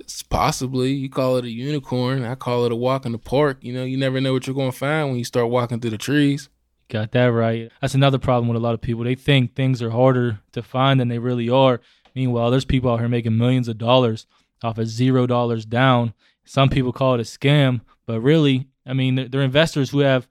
It's 0.00 0.22
possibly 0.22 0.92
you 0.92 1.08
call 1.08 1.36
it 1.36 1.44
a 1.44 1.50
unicorn. 1.50 2.24
I 2.24 2.34
call 2.34 2.64
it 2.64 2.72
a 2.72 2.76
walk 2.76 3.06
in 3.06 3.12
the 3.12 3.18
park. 3.18 3.58
You 3.60 3.72
know, 3.72 3.84
you 3.84 3.96
never 3.96 4.20
know 4.20 4.32
what 4.32 4.46
you're 4.46 4.56
going 4.56 4.72
to 4.72 4.76
find 4.76 5.08
when 5.08 5.18
you 5.18 5.24
start 5.24 5.50
walking 5.50 5.80
through 5.80 5.90
the 5.90 5.98
trees. 5.98 6.48
Got 6.88 7.12
that 7.12 7.26
right. 7.26 7.70
That's 7.80 7.94
another 7.94 8.18
problem 8.18 8.48
with 8.48 8.56
a 8.56 8.64
lot 8.64 8.74
of 8.74 8.80
people. 8.80 9.04
They 9.04 9.14
think 9.14 9.54
things 9.54 9.80
are 9.80 9.90
harder 9.90 10.40
to 10.52 10.62
find 10.62 10.98
than 10.98 11.08
they 11.08 11.18
really 11.18 11.48
are. 11.48 11.80
Meanwhile, 12.14 12.50
there's 12.50 12.64
people 12.64 12.90
out 12.90 12.98
here 12.98 13.08
making 13.08 13.36
millions 13.36 13.68
of 13.68 13.78
dollars 13.78 14.26
off 14.62 14.78
of 14.78 14.88
zero 14.88 15.26
dollars 15.26 15.64
down. 15.64 16.14
Some 16.44 16.68
people 16.68 16.92
call 16.92 17.14
it 17.14 17.20
a 17.20 17.22
scam, 17.22 17.82
but 18.06 18.20
really, 18.20 18.66
I 18.84 18.92
mean, 18.94 19.14
they're, 19.14 19.28
they're 19.28 19.42
investors 19.42 19.90
who 19.90 20.00
have 20.00 20.26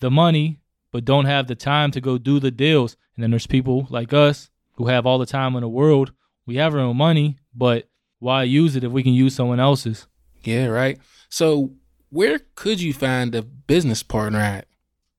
the 0.00 0.10
money 0.10 0.60
but 0.92 1.06
don't 1.06 1.24
have 1.24 1.46
the 1.46 1.54
time 1.54 1.90
to 1.90 2.00
go 2.00 2.18
do 2.18 2.38
the 2.38 2.50
deals. 2.50 2.96
And 3.16 3.22
then 3.22 3.30
there's 3.30 3.46
people 3.46 3.86
like 3.90 4.12
us 4.12 4.50
who 4.74 4.86
have 4.86 5.06
all 5.06 5.18
the 5.18 5.26
time 5.26 5.56
in 5.56 5.62
the 5.62 5.68
world. 5.68 6.12
We 6.46 6.56
have 6.56 6.74
our 6.74 6.80
own 6.80 6.98
money, 6.98 7.38
but 7.54 7.88
why 8.22 8.44
use 8.44 8.76
it 8.76 8.84
if 8.84 8.92
we 8.92 9.02
can 9.02 9.12
use 9.12 9.34
someone 9.34 9.58
else's? 9.58 10.06
Yeah, 10.44 10.66
right. 10.66 10.98
So, 11.28 11.72
where 12.08 12.38
could 12.54 12.80
you 12.80 12.92
find 12.92 13.34
a 13.34 13.42
business 13.42 14.04
partner 14.04 14.38
at? 14.38 14.66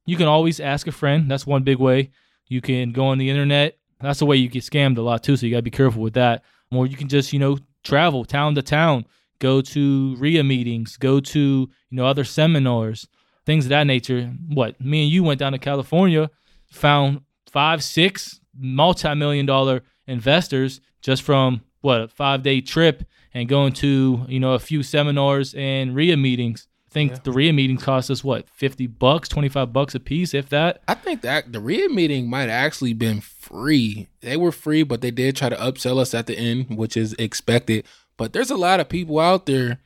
You 0.05 0.15
can 0.15 0.27
always 0.27 0.61
ask 0.61 0.87
a 0.87 0.91
friend. 0.91 1.29
That's 1.29 1.45
one 1.45 1.63
big 1.63 1.79
way. 1.79 2.11
You 2.47 2.61
can 2.61 2.93
go 2.93 3.07
on 3.07 3.17
the 3.17 3.29
internet. 3.29 3.77
That's 3.99 4.19
the 4.19 4.25
way 4.25 4.37
you 4.37 4.47
get 4.47 4.63
scammed 4.63 4.97
a 4.97 5.01
lot 5.01 5.21
too. 5.21 5.35
So 5.35 5.45
you 5.45 5.51
gotta 5.51 5.63
be 5.63 5.69
careful 5.69 6.01
with 6.01 6.13
that. 6.13 6.43
Or 6.71 6.87
you 6.87 6.95
can 6.95 7.09
just, 7.09 7.33
you 7.33 7.39
know, 7.39 7.57
travel 7.83 8.23
town 8.23 8.55
to 8.55 8.61
town, 8.61 9.05
go 9.39 9.61
to 9.61 10.15
RIA 10.15 10.43
meetings, 10.43 10.95
go 10.95 11.19
to 11.19 11.39
you 11.39 11.69
know 11.91 12.05
other 12.05 12.23
seminars, 12.23 13.07
things 13.45 13.65
of 13.65 13.69
that 13.69 13.85
nature. 13.85 14.33
What 14.47 14.79
me 14.79 15.03
and 15.03 15.11
you 15.11 15.23
went 15.23 15.39
down 15.39 15.51
to 15.51 15.59
California, 15.59 16.29
found 16.71 17.21
five, 17.47 17.83
six 17.83 18.39
multi-million 18.57 19.45
dollar 19.45 19.83
investors 20.07 20.79
just 21.01 21.21
from 21.21 21.61
what 21.83 22.01
a 22.01 22.07
five 22.07 22.41
day 22.41 22.61
trip 22.61 23.03
and 23.33 23.47
going 23.47 23.73
to 23.73 24.25
you 24.27 24.39
know 24.39 24.53
a 24.53 24.59
few 24.59 24.81
seminars 24.81 25.53
and 25.53 25.95
RIA 25.95 26.17
meetings. 26.17 26.67
I 26.89 26.93
think 26.93 27.11
Yeah. 27.11 27.17
the 27.23 27.31
RIA 27.31 27.53
meetings 27.53 27.83
cost 27.83 28.09
us 28.11 28.23
what 28.23 28.47
fifty 28.49 28.87
bucks, 28.87 29.27
twenty 29.29 29.49
five 29.49 29.71
bucks 29.73 29.93
a 29.95 29.99
piece, 29.99 30.33
if 30.33 30.49
that. 30.49 30.81
I 30.87 30.93
think 30.95 31.21
that 31.21 31.51
the 31.51 31.59
RIA 31.59 31.89
meeting 31.89 32.29
might 32.29 32.49
have 32.49 32.65
actually 32.65 32.93
been 32.93 33.21
free. 33.21 34.07
They 34.21 34.37
were 34.37 34.51
free, 34.51 34.83
but 34.83 35.01
they 35.01 35.11
did 35.11 35.35
try 35.35 35.49
to 35.49 35.55
upsell 35.55 35.99
us 35.99 36.13
at 36.13 36.27
the 36.27 36.37
end, 36.37 36.77
which 36.77 36.95
is 36.97 37.13
expected. 37.19 37.85
But 38.17 38.33
there's 38.33 38.51
a 38.51 38.55
lot 38.55 38.79
of 38.79 38.89
people 38.89 39.19
out 39.19 39.45
there 39.47 39.79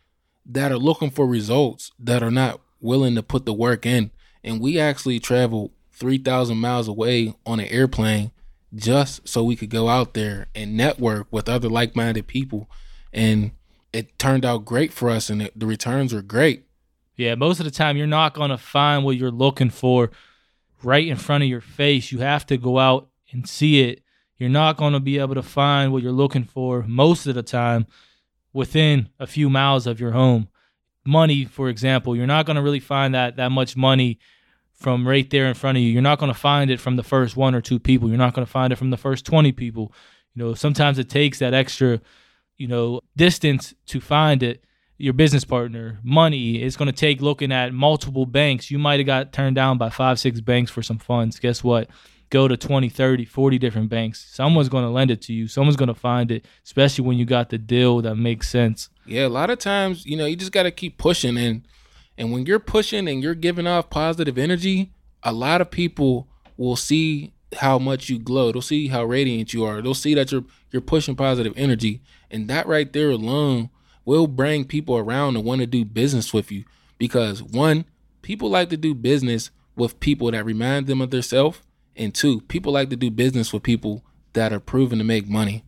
that 0.45 0.71
are 0.71 0.77
looking 0.77 1.09
for 1.09 1.25
results 1.25 1.91
that 1.99 2.21
are 2.23 2.31
not 2.31 2.59
willing 2.79 3.15
to 3.15 3.23
put 3.23 3.45
the 3.45 3.53
work 3.53 3.85
in. 3.85 4.11
And 4.43 4.59
we 4.61 4.79
actually 4.79 5.19
traveled 5.19 5.71
3,000 5.93 6.57
miles 6.57 6.87
away 6.87 7.33
on 7.45 7.59
an 7.59 7.67
airplane 7.67 8.31
just 8.75 9.27
so 9.27 9.43
we 9.43 9.55
could 9.55 9.69
go 9.69 9.89
out 9.89 10.13
there 10.13 10.47
and 10.53 10.75
network 10.75 11.27
with 11.31 11.49
other 11.49 11.69
like 11.69 11.95
minded 11.95 12.27
people. 12.27 12.69
And 13.13 13.51
it 13.93 14.19
turned 14.19 14.45
out 14.45 14.65
great 14.65 14.91
for 14.91 15.09
us, 15.09 15.29
and 15.29 15.49
the 15.55 15.65
returns 15.65 16.13
were 16.13 16.21
great. 16.21 16.65
Yeah, 17.15 17.35
most 17.35 17.59
of 17.59 17.65
the 17.65 17.71
time 17.71 17.97
you're 17.97 18.05
not 18.05 18.33
going 18.33 18.51
to 18.51 18.57
find 18.57 19.03
what 19.03 19.17
you're 19.17 19.31
looking 19.31 19.69
for 19.71 20.11
right 20.83 21.07
in 21.07 21.17
front 21.17 21.43
of 21.43 21.49
your 21.49 21.61
face. 21.61 22.11
You 22.11 22.19
have 22.19 22.45
to 22.47 22.57
go 22.57 22.77
out 22.77 23.09
and 23.31 23.47
see 23.47 23.81
it. 23.81 24.03
You're 24.37 24.49
not 24.49 24.77
going 24.77 24.93
to 24.93 24.99
be 24.99 25.17
able 25.17 25.33
to 25.35 25.41
find 25.41 25.91
what 25.91 26.03
you're 26.03 26.11
looking 26.11 26.43
for 26.43 26.83
most 26.83 27.25
of 27.25 27.33
the 27.33 27.41
time 27.41 27.87
within 28.53 29.09
a 29.19 29.25
few 29.25 29.49
miles 29.49 29.87
of 29.87 29.99
your 29.99 30.11
home. 30.11 30.47
Money, 31.03 31.45
for 31.45 31.69
example, 31.69 32.15
you're 32.15 32.27
not 32.27 32.45
going 32.45 32.55
to 32.55 32.61
really 32.61 32.79
find 32.79 33.15
that 33.15 33.37
that 33.37 33.51
much 33.51 33.75
money 33.75 34.19
from 34.77 35.07
right 35.07 35.29
there 35.29 35.47
in 35.47 35.55
front 35.55 35.77
of 35.77 35.83
you. 35.83 35.89
You're 35.89 36.01
not 36.01 36.19
going 36.19 36.31
to 36.31 36.37
find 36.39 36.69
it 36.69 36.79
from 36.79 36.95
the 36.95 37.03
first 37.03 37.35
one 37.35 37.55
or 37.55 37.61
two 37.61 37.79
people. 37.79 38.07
You're 38.07 38.17
not 38.17 38.33
going 38.33 38.45
to 38.45 38.51
find 38.51 38.71
it 38.71 38.77
from 38.77 38.91
the 38.91 38.97
first 38.97 39.25
20 39.25 39.51
people. 39.51 39.91
You 40.33 40.43
know, 40.43 40.53
sometimes 40.53 40.99
it 40.99 41.09
takes 41.09 41.39
that 41.39 41.53
extra, 41.53 41.99
you 42.57 42.67
know, 42.67 43.01
distance 43.15 43.73
to 43.87 43.99
find 43.99 44.43
it 44.43 44.63
your 44.97 45.13
business 45.13 45.43
partner, 45.43 45.99
money. 46.03 46.61
It's 46.61 46.75
going 46.75 46.87
to 46.87 46.95
take 46.95 47.21
looking 47.21 47.51
at 47.51 47.73
multiple 47.73 48.25
banks. 48.25 48.71
You 48.71 48.79
might 48.79 48.99
have 48.99 49.05
got 49.05 49.33
turned 49.33 49.55
down 49.55 49.77
by 49.77 49.89
five, 49.89 50.19
six 50.19 50.41
banks 50.41 50.71
for 50.71 50.81
some 50.81 50.97
funds. 50.97 51.39
Guess 51.39 51.63
what? 51.63 51.89
Go 52.29 52.47
to 52.47 52.57
20, 52.57 52.89
30, 52.89 53.25
40 53.25 53.57
different 53.57 53.89
banks. 53.89 54.27
Someone's 54.31 54.69
going 54.69 54.83
to 54.83 54.89
lend 54.89 55.11
it 55.11 55.21
to 55.23 55.33
you. 55.33 55.47
Someone's 55.47 55.77
going 55.77 55.87
to 55.87 55.93
find 55.93 56.31
it, 56.31 56.45
especially 56.65 57.05
when 57.05 57.17
you 57.17 57.25
got 57.25 57.49
the 57.49 57.57
deal 57.57 58.01
that 58.01 58.15
makes 58.15 58.49
sense. 58.49 58.89
Yeah, 59.05 59.27
a 59.27 59.29
lot 59.29 59.49
of 59.49 59.59
times, 59.59 60.05
you 60.05 60.17
know, 60.17 60.25
you 60.25 60.35
just 60.35 60.51
got 60.51 60.63
to 60.63 60.71
keep 60.71 60.97
pushing 60.97 61.37
and 61.37 61.65
and 62.17 62.31
when 62.31 62.45
you're 62.45 62.59
pushing 62.59 63.07
and 63.07 63.21
you're 63.21 63.35
giving 63.35 63.67
off 63.67 63.89
positive 63.89 64.37
energy, 64.37 64.91
a 65.23 65.31
lot 65.31 65.61
of 65.61 65.71
people 65.71 66.27
will 66.57 66.75
see 66.75 67.33
how 67.55 67.77
much 67.79 68.09
you 68.09 68.19
glow. 68.19 68.51
They'll 68.51 68.61
see 68.61 68.87
how 68.87 69.03
radiant 69.05 69.53
you 69.53 69.63
are. 69.65 69.81
They'll 69.81 69.93
see 69.93 70.13
that 70.15 70.31
you're 70.31 70.45
you're 70.71 70.81
pushing 70.81 71.15
positive 71.15 71.53
energy, 71.55 72.01
and 72.29 72.49
that 72.49 72.67
right 72.67 72.91
there 72.91 73.11
alone 73.11 73.69
will 74.05 74.27
bring 74.27 74.65
people 74.65 74.97
around 74.97 75.33
to 75.33 75.39
want 75.39 75.61
to 75.61 75.67
do 75.67 75.85
business 75.85 76.33
with 76.33 76.51
you 76.51 76.63
because 76.97 77.43
one, 77.43 77.85
people 78.21 78.49
like 78.49 78.69
to 78.69 78.77
do 78.77 78.93
business 78.93 79.51
with 79.75 79.99
people 79.99 80.31
that 80.31 80.45
remind 80.45 80.87
them 80.87 81.01
of 81.01 81.11
themselves, 81.11 81.61
and 81.95 82.13
two, 82.13 82.41
people 82.41 82.73
like 82.73 82.89
to 82.89 82.95
do 82.95 83.11
business 83.11 83.53
with 83.53 83.63
people 83.63 84.03
that 84.33 84.51
are 84.51 84.59
proven 84.59 84.97
to 84.97 85.03
make 85.03 85.27
money. 85.27 85.63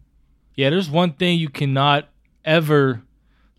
Yeah, 0.56 0.70
there's 0.70 0.90
one 0.90 1.14
thing 1.14 1.40
you 1.40 1.50
cannot 1.50 2.10
ever 2.44 3.04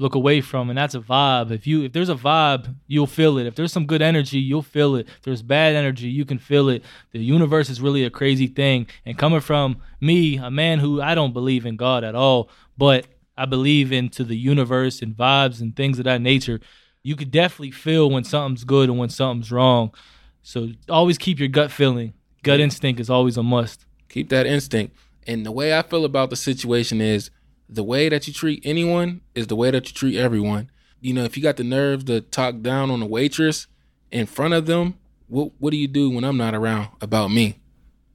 look 0.01 0.15
away 0.15 0.41
from, 0.41 0.71
and 0.71 0.79
that's 0.79 0.95
a 0.95 1.01
vibe. 1.01 1.51
If 1.51 1.67
you 1.67 1.85
if 1.85 1.93
there's 1.93 2.09
a 2.09 2.15
vibe, 2.15 2.75
you'll 2.87 3.07
feel 3.07 3.39
it. 3.39 3.47
If 3.47 3.55
there's 3.55 3.73
some 3.73 3.87
good 3.87 4.01
energy, 4.01 4.39
you'll 4.39 4.63
feel 4.63 4.97
it. 4.97 5.07
If 5.07 5.23
there's 5.23 5.43
bad 5.43 5.77
energy, 5.77 6.09
you 6.09 6.25
can 6.25 6.39
feel 6.39 6.71
it. 6.71 6.83
The 7.13 7.21
universe 7.21 7.69
is 7.69 7.81
really 7.81 8.05
a 8.05 8.11
crazy 8.11 8.47
thing. 8.47 8.87
And 9.05 9.19
coming 9.19 9.41
from 9.41 9.81
me, 10.01 10.39
a 10.39 10.51
man 10.51 10.79
who 10.79 11.03
I 11.03 11.15
don't 11.15 11.35
believe 11.35 11.67
in 11.67 11.77
God 11.77 12.03
at 12.03 12.15
all, 12.15 12.49
but 12.79 13.07
I 13.37 13.45
believe 13.45 13.93
into 13.93 14.25
the 14.25 14.37
universe 14.37 15.03
and 15.03 15.15
vibes 15.15 15.61
and 15.61 15.77
things 15.77 15.99
of 15.99 16.07
that 16.07 16.23
nature, 16.23 16.61
you 17.03 17.15
could 17.15 17.31
definitely 17.31 17.71
feel 17.71 18.11
when 18.11 18.25
something's 18.25 18.65
good 18.65 18.89
and 18.89 18.99
when 18.99 19.11
something's 19.11 19.53
wrong. 19.53 19.95
So 20.43 20.71
always 20.89 21.19
keep 21.19 21.39
your 21.39 21.49
gut 21.49 21.71
feeling. 21.71 22.15
Gut 22.43 22.59
instinct 22.59 23.01
is 23.01 23.11
always 23.11 23.37
a 23.37 23.43
must. 23.43 23.85
keep 24.09 24.31
that 24.31 24.47
instinct. 24.47 24.97
And 25.27 25.45
the 25.45 25.53
way 25.53 25.77
I 25.77 25.83
feel 25.83 26.07
about 26.07 26.31
the 26.31 26.37
situation 26.37 27.03
is 27.03 27.31
the 27.73 27.85
way 27.85 28.09
that 28.09 28.27
you 28.27 28.33
treat 28.33 28.61
anyone 28.65 29.21
is 29.35 29.47
the 29.47 29.57
way 29.57 29.71
that 29.71 29.89
you 29.89 29.95
treat 29.95 30.17
everyone. 30.17 30.71
You 31.01 31.15
know, 31.15 31.25
if 31.25 31.37
you 31.37 31.43
got 31.43 31.57
the 31.57 31.65
nerve 31.65 32.05
to 32.07 32.21
talk 32.21 32.61
down 32.61 32.91
on 32.91 33.01
a 33.01 33.07
waitress 33.07 33.67
in 34.11 34.27
front 34.27 34.55
of 34.55 34.67
them, 34.67 34.95
what 35.29 35.53
what 35.59 35.71
do 35.71 35.77
you 35.77 35.89
do 35.89 36.11
when 36.11 36.25
I'm 36.25 36.37
not 36.37 36.55
around 36.55 36.89
about 37.01 37.29
me? 37.31 37.59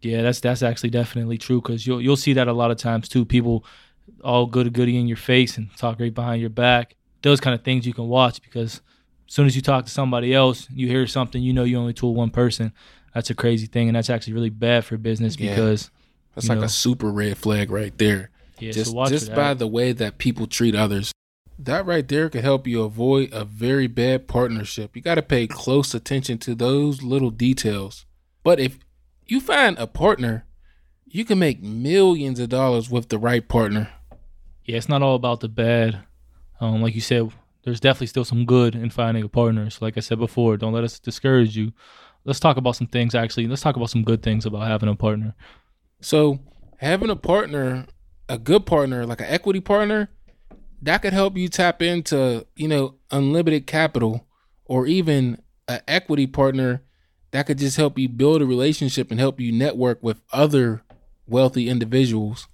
Yeah, 0.01 0.21
that's 0.21 0.39
that's 0.39 0.61
actually 0.61 0.89
definitely 0.91 1.37
true 1.37 1.61
because 1.61 1.87
you'll 1.87 2.01
you'll 2.01 2.17
see 2.17 2.33
that 2.33 2.47
a 2.47 2.53
lot 2.53 2.69
of 2.71 2.77
times 2.77 3.07
too. 3.09 3.25
People 3.25 3.65
all 4.23 4.45
good 4.45 4.71
goody 4.73 4.97
in 4.97 5.07
your 5.07 5.17
face 5.17 5.57
and 5.57 5.75
talk 5.77 5.99
right 5.99 6.13
behind 6.13 6.41
your 6.41 6.49
back. 6.49 6.95
Those 7.23 7.39
kind 7.39 7.55
of 7.55 7.63
things 7.63 7.87
you 7.87 7.93
can 7.93 8.07
watch 8.07 8.41
because 8.41 8.81
as 9.27 9.33
soon 9.33 9.47
as 9.47 9.55
you 9.55 9.61
talk 9.63 9.85
to 9.85 9.91
somebody 9.91 10.33
else, 10.33 10.67
you 10.71 10.87
hear 10.87 11.07
something, 11.07 11.41
you 11.41 11.53
know 11.53 11.63
you 11.63 11.77
only 11.79 11.93
told 11.93 12.15
one 12.15 12.29
person. 12.29 12.71
That's 13.15 13.29
a 13.31 13.33
crazy 13.35 13.65
thing, 13.65 13.87
and 13.87 13.95
that's 13.95 14.09
actually 14.09 14.33
really 14.33 14.49
bad 14.51 14.85
for 14.85 14.97
business 14.97 15.39
Yeah. 15.39 15.51
because 15.55 15.89
That's 16.35 16.49
like 16.49 16.59
know. 16.59 16.65
a 16.65 16.69
super 16.69 17.09
red 17.11 17.37
flag 17.37 17.71
right 17.71 17.97
there. 17.97 18.29
Yeah, 18.59 18.71
just 18.71 18.91
so 18.91 18.97
watch 18.97 19.09
just 19.09 19.33
by 19.33 19.53
the 19.53 19.67
way 19.67 19.91
that 19.91 20.17
people 20.17 20.47
treat 20.47 20.75
others. 20.75 21.11
That 21.57 21.85
right 21.85 22.07
there 22.07 22.29
could 22.29 22.43
help 22.43 22.67
you 22.67 22.83
avoid 22.83 23.29
a 23.31 23.45
very 23.45 23.87
bad 23.87 24.27
partnership. 24.27 24.95
You 24.95 25.01
got 25.01 25.15
to 25.15 25.21
pay 25.21 25.47
close 25.47 25.93
attention 25.93 26.37
to 26.39 26.53
those 26.55 27.01
little 27.01 27.31
details. 27.31 28.05
But 28.43 28.59
if 28.59 28.77
you 29.25 29.39
find 29.39 29.77
a 29.77 29.87
partner, 29.87 30.45
you 31.05 31.23
can 31.23 31.39
make 31.39 31.63
millions 31.63 32.39
of 32.39 32.49
dollars 32.49 32.89
with 32.89 33.07
the 33.07 33.17
right 33.17 33.47
partner. 33.47 33.89
yeah, 34.65 34.75
it's 34.77 34.89
not 34.89 35.01
all 35.01 35.15
about 35.15 35.39
the 35.39 35.47
bad. 35.47 36.03
Um, 36.59 36.81
like 36.81 36.93
you 36.93 37.01
said, 37.01 37.31
there's 37.63 37.79
definitely 37.79 38.07
still 38.07 38.25
some 38.25 38.45
good 38.45 38.75
in 38.75 38.89
finding 38.89 39.23
a 39.23 39.29
partner. 39.29 39.69
So, 39.69 39.85
like 39.85 39.97
I 39.97 40.01
said 40.01 40.19
before, 40.19 40.57
don't 40.57 40.73
let 40.73 40.83
us 40.83 40.99
discourage 40.99 41.55
you. 41.55 41.71
Let's 42.25 42.39
talk 42.39 42.57
about 42.57 42.75
some 42.75 42.87
things. 42.87 43.15
Actually, 43.15 43.47
let's 43.47 43.61
talk 43.61 43.75
about 43.75 43.89
some 43.89 44.03
good 44.03 44.21
things 44.23 44.45
about 44.45 44.67
having 44.67 44.89
a 44.89 44.95
partner. 44.95 45.35
So 46.01 46.39
having 46.77 47.09
a 47.09 47.15
partner, 47.15 47.85
a 48.29 48.37
good 48.37 48.65
partner, 48.65 49.05
like 49.05 49.21
an 49.21 49.27
equity 49.27 49.59
partner, 49.59 50.09
that 50.81 51.01
could 51.01 51.13
help 51.13 51.37
you 51.37 51.47
tap 51.47 51.81
into, 51.81 52.45
you 52.55 52.67
know, 52.67 52.95
unlimited 53.11 53.67
capital 53.67 54.27
or 54.65 54.87
even 54.87 55.41
an 55.67 55.81
equity 55.87 56.27
partner 56.27 56.83
that 57.31 57.47
could 57.47 57.57
just 57.57 57.77
help 57.77 57.97
you 57.97 58.07
build 58.07 58.41
a 58.41 58.45
relationship 58.45 59.11
and 59.11 59.19
help 59.19 59.39
you 59.39 59.51
network 59.51 60.01
with 60.01 60.21
other 60.31 60.83
wealthy 61.27 61.69
individuals. 61.69 62.47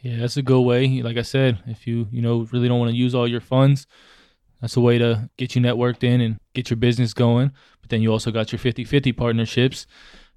Yeah, 0.00 0.18
that's 0.18 0.36
a 0.36 0.42
good 0.42 0.60
way. 0.60 1.02
Like 1.02 1.16
I 1.16 1.22
said, 1.22 1.58
if 1.66 1.86
you 1.86 2.06
you 2.12 2.22
know 2.22 2.46
really 2.52 2.68
don't 2.68 2.78
want 2.78 2.90
to 2.90 2.96
use 2.96 3.14
all 3.14 3.26
your 3.26 3.40
funds, 3.40 3.86
that's 4.60 4.76
a 4.76 4.80
way 4.80 4.98
to 4.98 5.28
get 5.36 5.54
you 5.54 5.62
networked 5.62 6.04
in 6.04 6.20
and 6.20 6.38
get 6.54 6.70
your 6.70 6.76
business 6.76 7.14
going. 7.14 7.52
But 7.80 7.90
then 7.90 8.02
you 8.02 8.12
also 8.12 8.30
got 8.30 8.52
your 8.52 8.58
50-50 8.58 9.16
partnerships. 9.16 9.86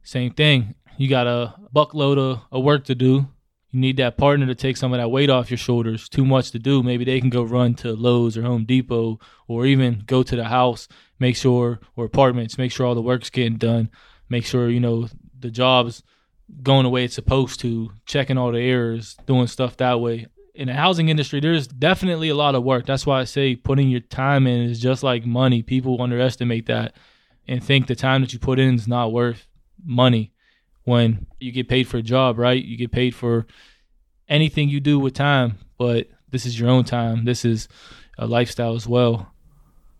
Same 0.03 0.33
thing. 0.33 0.75
You 0.97 1.09
got 1.09 1.27
a 1.27 1.53
buckload 1.75 2.17
of, 2.17 2.41
of 2.51 2.63
work 2.63 2.85
to 2.85 2.95
do. 2.95 3.27
You 3.71 3.79
need 3.79 3.97
that 3.97 4.17
partner 4.17 4.45
to 4.47 4.55
take 4.55 4.75
some 4.75 4.91
of 4.91 4.99
that 4.99 5.09
weight 5.09 5.29
off 5.29 5.49
your 5.49 5.57
shoulders. 5.57 6.09
Too 6.09 6.25
much 6.25 6.51
to 6.51 6.59
do. 6.59 6.83
Maybe 6.83 7.05
they 7.05 7.21
can 7.21 7.29
go 7.29 7.43
run 7.43 7.73
to 7.75 7.93
Lowe's 7.93 8.37
or 8.37 8.43
Home 8.43 8.65
Depot 8.65 9.19
or 9.47 9.65
even 9.65 10.03
go 10.05 10.23
to 10.23 10.35
the 10.35 10.43
house, 10.43 10.89
make 11.19 11.37
sure 11.37 11.79
or 11.95 12.05
apartments, 12.05 12.57
make 12.57 12.71
sure 12.71 12.85
all 12.85 12.95
the 12.95 13.01
work's 13.01 13.29
getting 13.29 13.57
done. 13.57 13.89
Make 14.27 14.45
sure, 14.45 14.69
you 14.69 14.81
know, 14.81 15.07
the 15.39 15.49
job's 15.49 16.03
going 16.61 16.83
the 16.83 16.89
way 16.89 17.05
it's 17.05 17.15
supposed 17.15 17.61
to, 17.61 17.91
checking 18.05 18.37
all 18.37 18.51
the 18.51 18.59
errors, 18.59 19.15
doing 19.25 19.47
stuff 19.47 19.77
that 19.77 20.01
way. 20.01 20.27
In 20.53 20.67
the 20.67 20.73
housing 20.73 21.07
industry, 21.07 21.39
there's 21.39 21.65
definitely 21.65 22.27
a 22.27 22.35
lot 22.35 22.55
of 22.55 22.63
work. 22.63 22.85
That's 22.85 23.05
why 23.05 23.21
I 23.21 23.23
say 23.23 23.55
putting 23.55 23.89
your 23.89 24.01
time 24.01 24.47
in 24.47 24.69
is 24.69 24.81
just 24.81 25.01
like 25.01 25.25
money. 25.25 25.63
People 25.63 26.01
underestimate 26.01 26.65
that 26.65 26.93
and 27.47 27.63
think 27.63 27.87
the 27.87 27.95
time 27.95 28.19
that 28.21 28.33
you 28.33 28.39
put 28.39 28.59
in 28.59 28.75
is 28.75 28.87
not 28.87 29.13
worth 29.13 29.47
money 29.83 30.33
when 30.83 31.27
you 31.39 31.51
get 31.51 31.67
paid 31.67 31.87
for 31.87 31.97
a 31.97 32.01
job, 32.01 32.37
right? 32.37 32.63
You 32.63 32.77
get 32.77 32.91
paid 32.91 33.15
for 33.15 33.45
anything 34.27 34.69
you 34.69 34.79
do 34.79 34.99
with 34.99 35.13
time, 35.13 35.57
but 35.77 36.07
this 36.29 36.45
is 36.45 36.59
your 36.59 36.69
own 36.69 36.83
time. 36.83 37.25
This 37.25 37.45
is 37.45 37.67
a 38.17 38.25
lifestyle 38.25 38.75
as 38.75 38.87
well. 38.87 39.31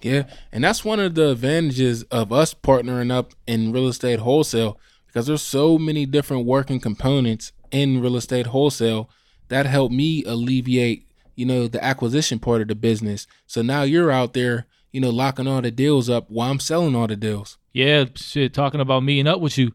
Yeah. 0.02 0.24
And 0.52 0.64
that's 0.64 0.84
one 0.84 1.00
of 1.00 1.16
the 1.16 1.30
advantages 1.30 2.04
of 2.04 2.32
us 2.32 2.54
partnering 2.54 3.12
up 3.12 3.34
in 3.46 3.72
real 3.72 3.88
estate 3.88 4.20
wholesale 4.20 4.80
because 5.08 5.28
there's 5.28 5.42
so 5.42 5.78
many 5.78 6.06
different 6.06 6.46
working 6.46 6.80
components 6.80 7.52
in 7.72 8.02
real 8.02 8.16
estate 8.16 8.48
wholesale 8.48 9.10
that 9.50 9.66
help 9.66 9.92
me 9.92 10.24
alleviate, 10.24 11.08
you 11.36 11.46
know, 11.46 11.68
the 11.68 11.84
acquisition 11.84 12.40
part 12.40 12.62
of 12.62 12.70
the 12.70 12.76
business. 12.76 13.28
So 13.46 13.62
now 13.62 13.84
you're 13.84 14.12
out 14.12 14.34
there, 14.34 14.66
you 14.92 15.02
know, 15.02 15.10
locking 15.10 15.48
all 15.48 15.62
the 15.62 15.72
deals 15.72 16.10
up 16.10 16.30
while 16.30 16.50
I'm 16.50 16.60
selling 16.60 16.96
all 16.96 17.08
the 17.08 17.16
deals. 17.16 17.58
Yeah, 17.74 18.06
shit, 18.16 18.54
talking 18.54 18.82
about 18.82 19.04
meeting 19.04 19.28
up 19.28 19.40
with 19.40 19.58
you. 19.58 19.74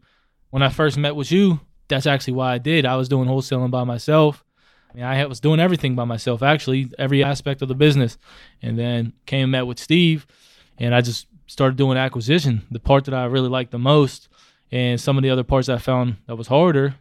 When 0.49 0.63
I 0.63 0.69
first 0.69 0.97
met 0.97 1.15
with 1.15 1.31
you, 1.31 1.59
that's 1.87 2.07
actually 2.07 2.33
why 2.33 2.53
I 2.53 2.57
did. 2.57 2.85
I 2.85 2.95
was 2.95 3.09
doing 3.09 3.27
wholesaling 3.27 3.71
by 3.71 3.83
myself. 3.83 4.43
I, 4.91 4.95
mean, 4.95 5.03
I 5.03 5.25
was 5.25 5.39
doing 5.39 5.59
everything 5.59 5.95
by 5.95 6.05
myself, 6.05 6.41
actually, 6.41 6.91
every 6.97 7.23
aspect 7.23 7.61
of 7.61 7.67
the 7.67 7.75
business. 7.75 8.17
And 8.61 8.77
then 8.77 9.13
came 9.25 9.43
and 9.43 9.51
met 9.51 9.67
with 9.67 9.79
Steve, 9.79 10.25
and 10.77 10.95
I 10.95 11.01
just 11.01 11.27
started 11.47 11.77
doing 11.77 11.97
acquisition, 11.97 12.63
the 12.71 12.79
part 12.79 13.05
that 13.05 13.13
I 13.13 13.25
really 13.25 13.49
liked 13.49 13.71
the 13.71 13.79
most. 13.79 14.29
And 14.71 14.99
some 14.99 15.17
of 15.17 15.23
the 15.23 15.29
other 15.29 15.43
parts 15.43 15.69
I 15.69 15.77
found 15.77 16.17
that 16.27 16.35
was 16.35 16.47
harder, 16.47 16.95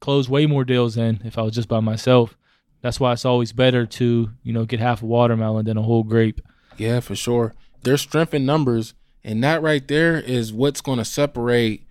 closed 0.00 0.28
way 0.28 0.46
more 0.46 0.64
deals 0.64 0.96
than 0.96 1.22
if 1.24 1.38
I 1.38 1.42
was 1.42 1.54
just 1.54 1.68
by 1.68 1.80
myself. 1.80 2.36
That's 2.82 3.00
why 3.00 3.12
it's 3.12 3.24
always 3.24 3.52
better 3.52 3.86
to, 3.86 4.30
you 4.42 4.52
know, 4.52 4.64
get 4.64 4.80
half 4.80 5.02
a 5.02 5.06
watermelon 5.06 5.66
than 5.66 5.76
a 5.76 5.82
whole 5.82 6.02
grape. 6.02 6.40
Yeah, 6.76 7.00
for 7.00 7.16
sure. 7.16 7.54
There's 7.82 8.00
strength 8.00 8.34
in 8.34 8.44
numbers, 8.44 8.94
and 9.24 9.42
that 9.44 9.62
right 9.62 9.86
there 9.86 10.18
is 10.18 10.52
what's 10.52 10.80
going 10.80 10.98
to 10.98 11.04
separate 11.04 11.85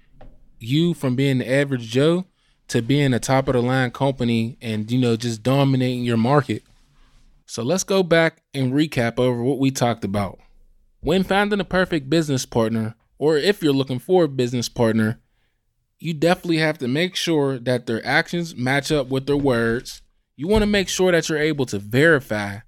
you 0.59 0.93
from 0.93 1.15
being 1.15 1.39
the 1.39 1.51
average 1.51 1.89
Joe 1.89 2.25
to 2.67 2.81
being 2.81 3.13
a 3.13 3.19
top 3.19 3.47
of 3.47 3.53
the 3.53 3.61
line 3.61 3.91
company 3.91 4.57
and 4.61 4.89
you 4.91 4.99
know 4.99 5.15
just 5.15 5.43
dominating 5.43 6.03
your 6.03 6.17
market. 6.17 6.63
So 7.45 7.63
let's 7.63 7.83
go 7.83 8.01
back 8.01 8.41
and 8.53 8.73
recap 8.73 9.19
over 9.19 9.43
what 9.43 9.59
we 9.59 9.69
talked 9.71 10.03
about. 10.03 10.39
When 11.01 11.23
finding 11.23 11.59
a 11.59 11.65
perfect 11.65 12.09
business 12.09 12.45
partner, 12.45 12.95
or 13.19 13.37
if 13.37 13.61
you're 13.61 13.73
looking 13.73 13.99
for 13.99 14.23
a 14.23 14.27
business 14.27 14.67
partner, 14.67 15.19
you 15.99 16.13
definitely 16.13 16.57
have 16.57 16.77
to 16.79 16.87
make 16.87 17.15
sure 17.15 17.59
that 17.59 17.85
their 17.85 18.05
actions 18.05 18.55
match 18.55 18.91
up 18.91 19.07
with 19.07 19.27
their 19.27 19.37
words. 19.37 20.01
You 20.35 20.47
want 20.47 20.63
to 20.63 20.67
make 20.67 20.89
sure 20.89 21.11
that 21.11 21.29
you're 21.29 21.37
able 21.37 21.65
to 21.67 21.79
verify 21.79 22.59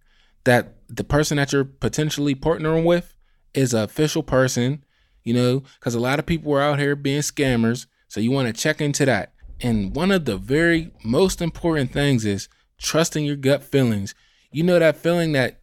that 0.46 0.76
the 0.88 1.04
person 1.04 1.38
that 1.38 1.52
you're 1.52 1.66
potentially 1.66 2.36
partnering 2.36 2.86
with 2.86 3.14
is 3.54 3.74
an 3.74 3.84
official 3.84 4.24
person, 4.24 4.84
you 5.28 5.34
know, 5.34 5.62
because 5.78 5.94
a 5.94 6.00
lot 6.00 6.20
of 6.20 6.26
people 6.26 6.54
are 6.54 6.62
out 6.62 6.80
here 6.80 6.96
being 6.96 7.20
scammers. 7.20 7.86
So 8.08 8.22
you 8.22 8.32
want 8.32 8.48
to 8.48 8.54
check 8.54 8.80
into 8.80 9.04
that. 9.04 9.34
And 9.60 9.94
one 9.94 10.10
of 10.10 10.24
the 10.24 10.38
very 10.38 10.94
most 11.04 11.42
important 11.42 11.92
things 11.92 12.24
is 12.24 12.48
trusting 12.78 13.26
your 13.26 13.36
gut 13.36 13.62
feelings. 13.62 14.16
You 14.52 14.64
know 14.64 14.80
that 14.80 14.96
feeling 14.96 15.34
that 15.34 15.60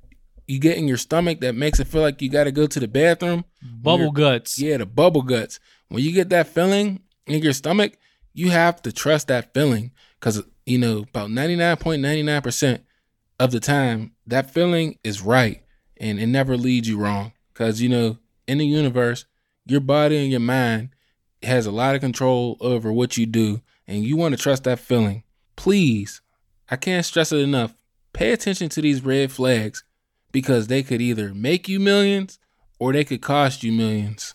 you 0.46 0.58
get 0.58 0.76
in 0.76 0.86
your 0.86 0.98
stomach 0.98 1.40
that 1.40 1.54
makes 1.54 1.80
it 1.80 1.86
feel 1.86 2.02
like 2.02 2.20
you 2.20 2.28
got 2.28 2.44
to 2.44 2.52
go 2.52 2.66
to 2.66 2.78
the 2.78 2.86
bathroom. 2.86 3.46
Bubble 3.62 4.12
guts. 4.12 4.58
Yeah, 4.58 4.76
the 4.76 4.84
bubble 4.84 5.22
guts. 5.22 5.58
When 5.88 6.02
you 6.02 6.12
get 6.12 6.28
that 6.28 6.48
feeling 6.48 7.00
in 7.26 7.42
your 7.42 7.54
stomach, 7.54 7.96
you 8.34 8.50
have 8.50 8.82
to 8.82 8.92
trust 8.92 9.28
that 9.28 9.54
feeling 9.54 9.92
because 10.20 10.42
you 10.66 10.76
know 10.76 11.06
about 11.08 11.30
ninety 11.30 11.56
nine 11.56 11.78
point 11.78 12.02
ninety 12.02 12.22
nine 12.22 12.42
percent 12.42 12.84
of 13.40 13.50
the 13.50 13.60
time 13.60 14.12
that 14.26 14.50
feeling 14.50 14.98
is 15.02 15.22
right 15.22 15.62
and 15.96 16.20
it 16.20 16.26
never 16.26 16.54
leads 16.54 16.86
you 16.86 16.98
wrong 16.98 17.32
because 17.52 17.80
you 17.80 17.88
know 17.88 18.18
in 18.46 18.58
the 18.58 18.66
universe 18.66 19.24
your 19.66 19.80
body 19.80 20.16
and 20.16 20.30
your 20.30 20.40
mind 20.40 20.90
has 21.42 21.66
a 21.66 21.70
lot 21.70 21.94
of 21.94 22.00
control 22.00 22.56
over 22.60 22.92
what 22.92 23.16
you 23.16 23.26
do 23.26 23.60
and 23.86 24.04
you 24.04 24.16
want 24.16 24.34
to 24.34 24.40
trust 24.40 24.64
that 24.64 24.78
feeling 24.78 25.22
please 25.56 26.20
i 26.70 26.76
can't 26.76 27.04
stress 27.04 27.32
it 27.32 27.38
enough 27.38 27.74
pay 28.12 28.32
attention 28.32 28.68
to 28.68 28.80
these 28.80 29.04
red 29.04 29.30
flags 29.30 29.84
because 30.32 30.66
they 30.66 30.82
could 30.82 31.00
either 31.00 31.34
make 31.34 31.68
you 31.68 31.78
millions 31.78 32.38
or 32.78 32.92
they 32.92 33.04
could 33.04 33.20
cost 33.20 33.62
you 33.62 33.72
millions 33.72 34.34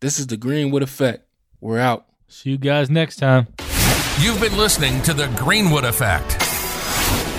this 0.00 0.18
is 0.18 0.26
the 0.26 0.36
greenwood 0.36 0.82
effect 0.82 1.26
we're 1.60 1.78
out 1.78 2.06
See 2.32 2.50
you 2.50 2.58
guys 2.58 2.88
next 2.88 3.16
time. 3.16 3.48
You've 4.20 4.40
been 4.40 4.56
listening 4.56 5.02
to 5.02 5.12
The 5.12 5.26
Greenwood 5.36 5.84
Effect, 5.84 6.40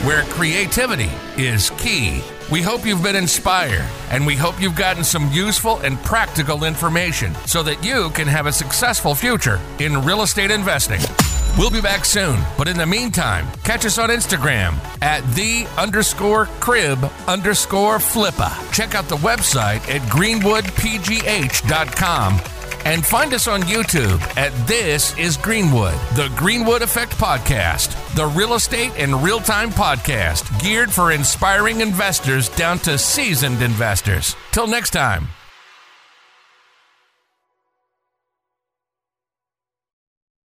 where 0.05 0.23
creativity 0.23 1.09
is 1.37 1.69
key. 1.71 2.21
We 2.51 2.61
hope 2.61 2.85
you've 2.85 3.01
been 3.01 3.15
inspired, 3.15 3.87
and 4.09 4.27
we 4.27 4.35
hope 4.35 4.61
you've 4.61 4.75
gotten 4.75 5.05
some 5.05 5.31
useful 5.31 5.77
and 5.77 5.97
practical 6.03 6.65
information 6.65 7.33
so 7.45 7.63
that 7.63 7.81
you 7.81 8.09
can 8.09 8.27
have 8.27 8.45
a 8.45 8.51
successful 8.51 9.15
future 9.15 9.57
in 9.79 10.03
real 10.03 10.21
estate 10.21 10.51
investing. 10.51 10.99
We'll 11.57 11.71
be 11.71 11.79
back 11.79 12.03
soon, 12.03 12.41
but 12.57 12.67
in 12.67 12.77
the 12.77 12.85
meantime, 12.85 13.47
catch 13.63 13.85
us 13.85 13.97
on 13.97 14.09
Instagram 14.09 14.73
at 15.01 15.21
the 15.33 15.65
underscore 15.77 16.47
crib 16.59 17.09
underscore 17.25 17.99
flippa. 17.99 18.51
Check 18.73 18.95
out 18.95 19.07
the 19.07 19.15
website 19.15 19.89
at 19.89 20.01
greenwoodpgh.com 20.09 22.60
and 22.85 23.05
find 23.05 23.33
us 23.33 23.47
on 23.47 23.61
YouTube 23.63 24.21
at 24.37 24.51
This 24.67 25.17
is 25.17 25.37
Greenwood, 25.37 25.93
the 26.15 26.31
Greenwood 26.35 26.81
Effect 26.81 27.13
Podcast, 27.13 27.95
the 28.15 28.27
real 28.27 28.53
estate 28.53 28.91
and 28.97 29.23
real 29.23 29.39
time 29.39 29.69
podcast 29.69 30.61
geared 30.61 30.91
for 30.91 31.11
inspiring 31.11 31.81
investors 31.81 32.49
down 32.49 32.79
to 32.79 32.97
seasoned 32.97 33.61
investors. 33.61 34.35
Till 34.51 34.67
next 34.67 34.91
time. 34.91 35.27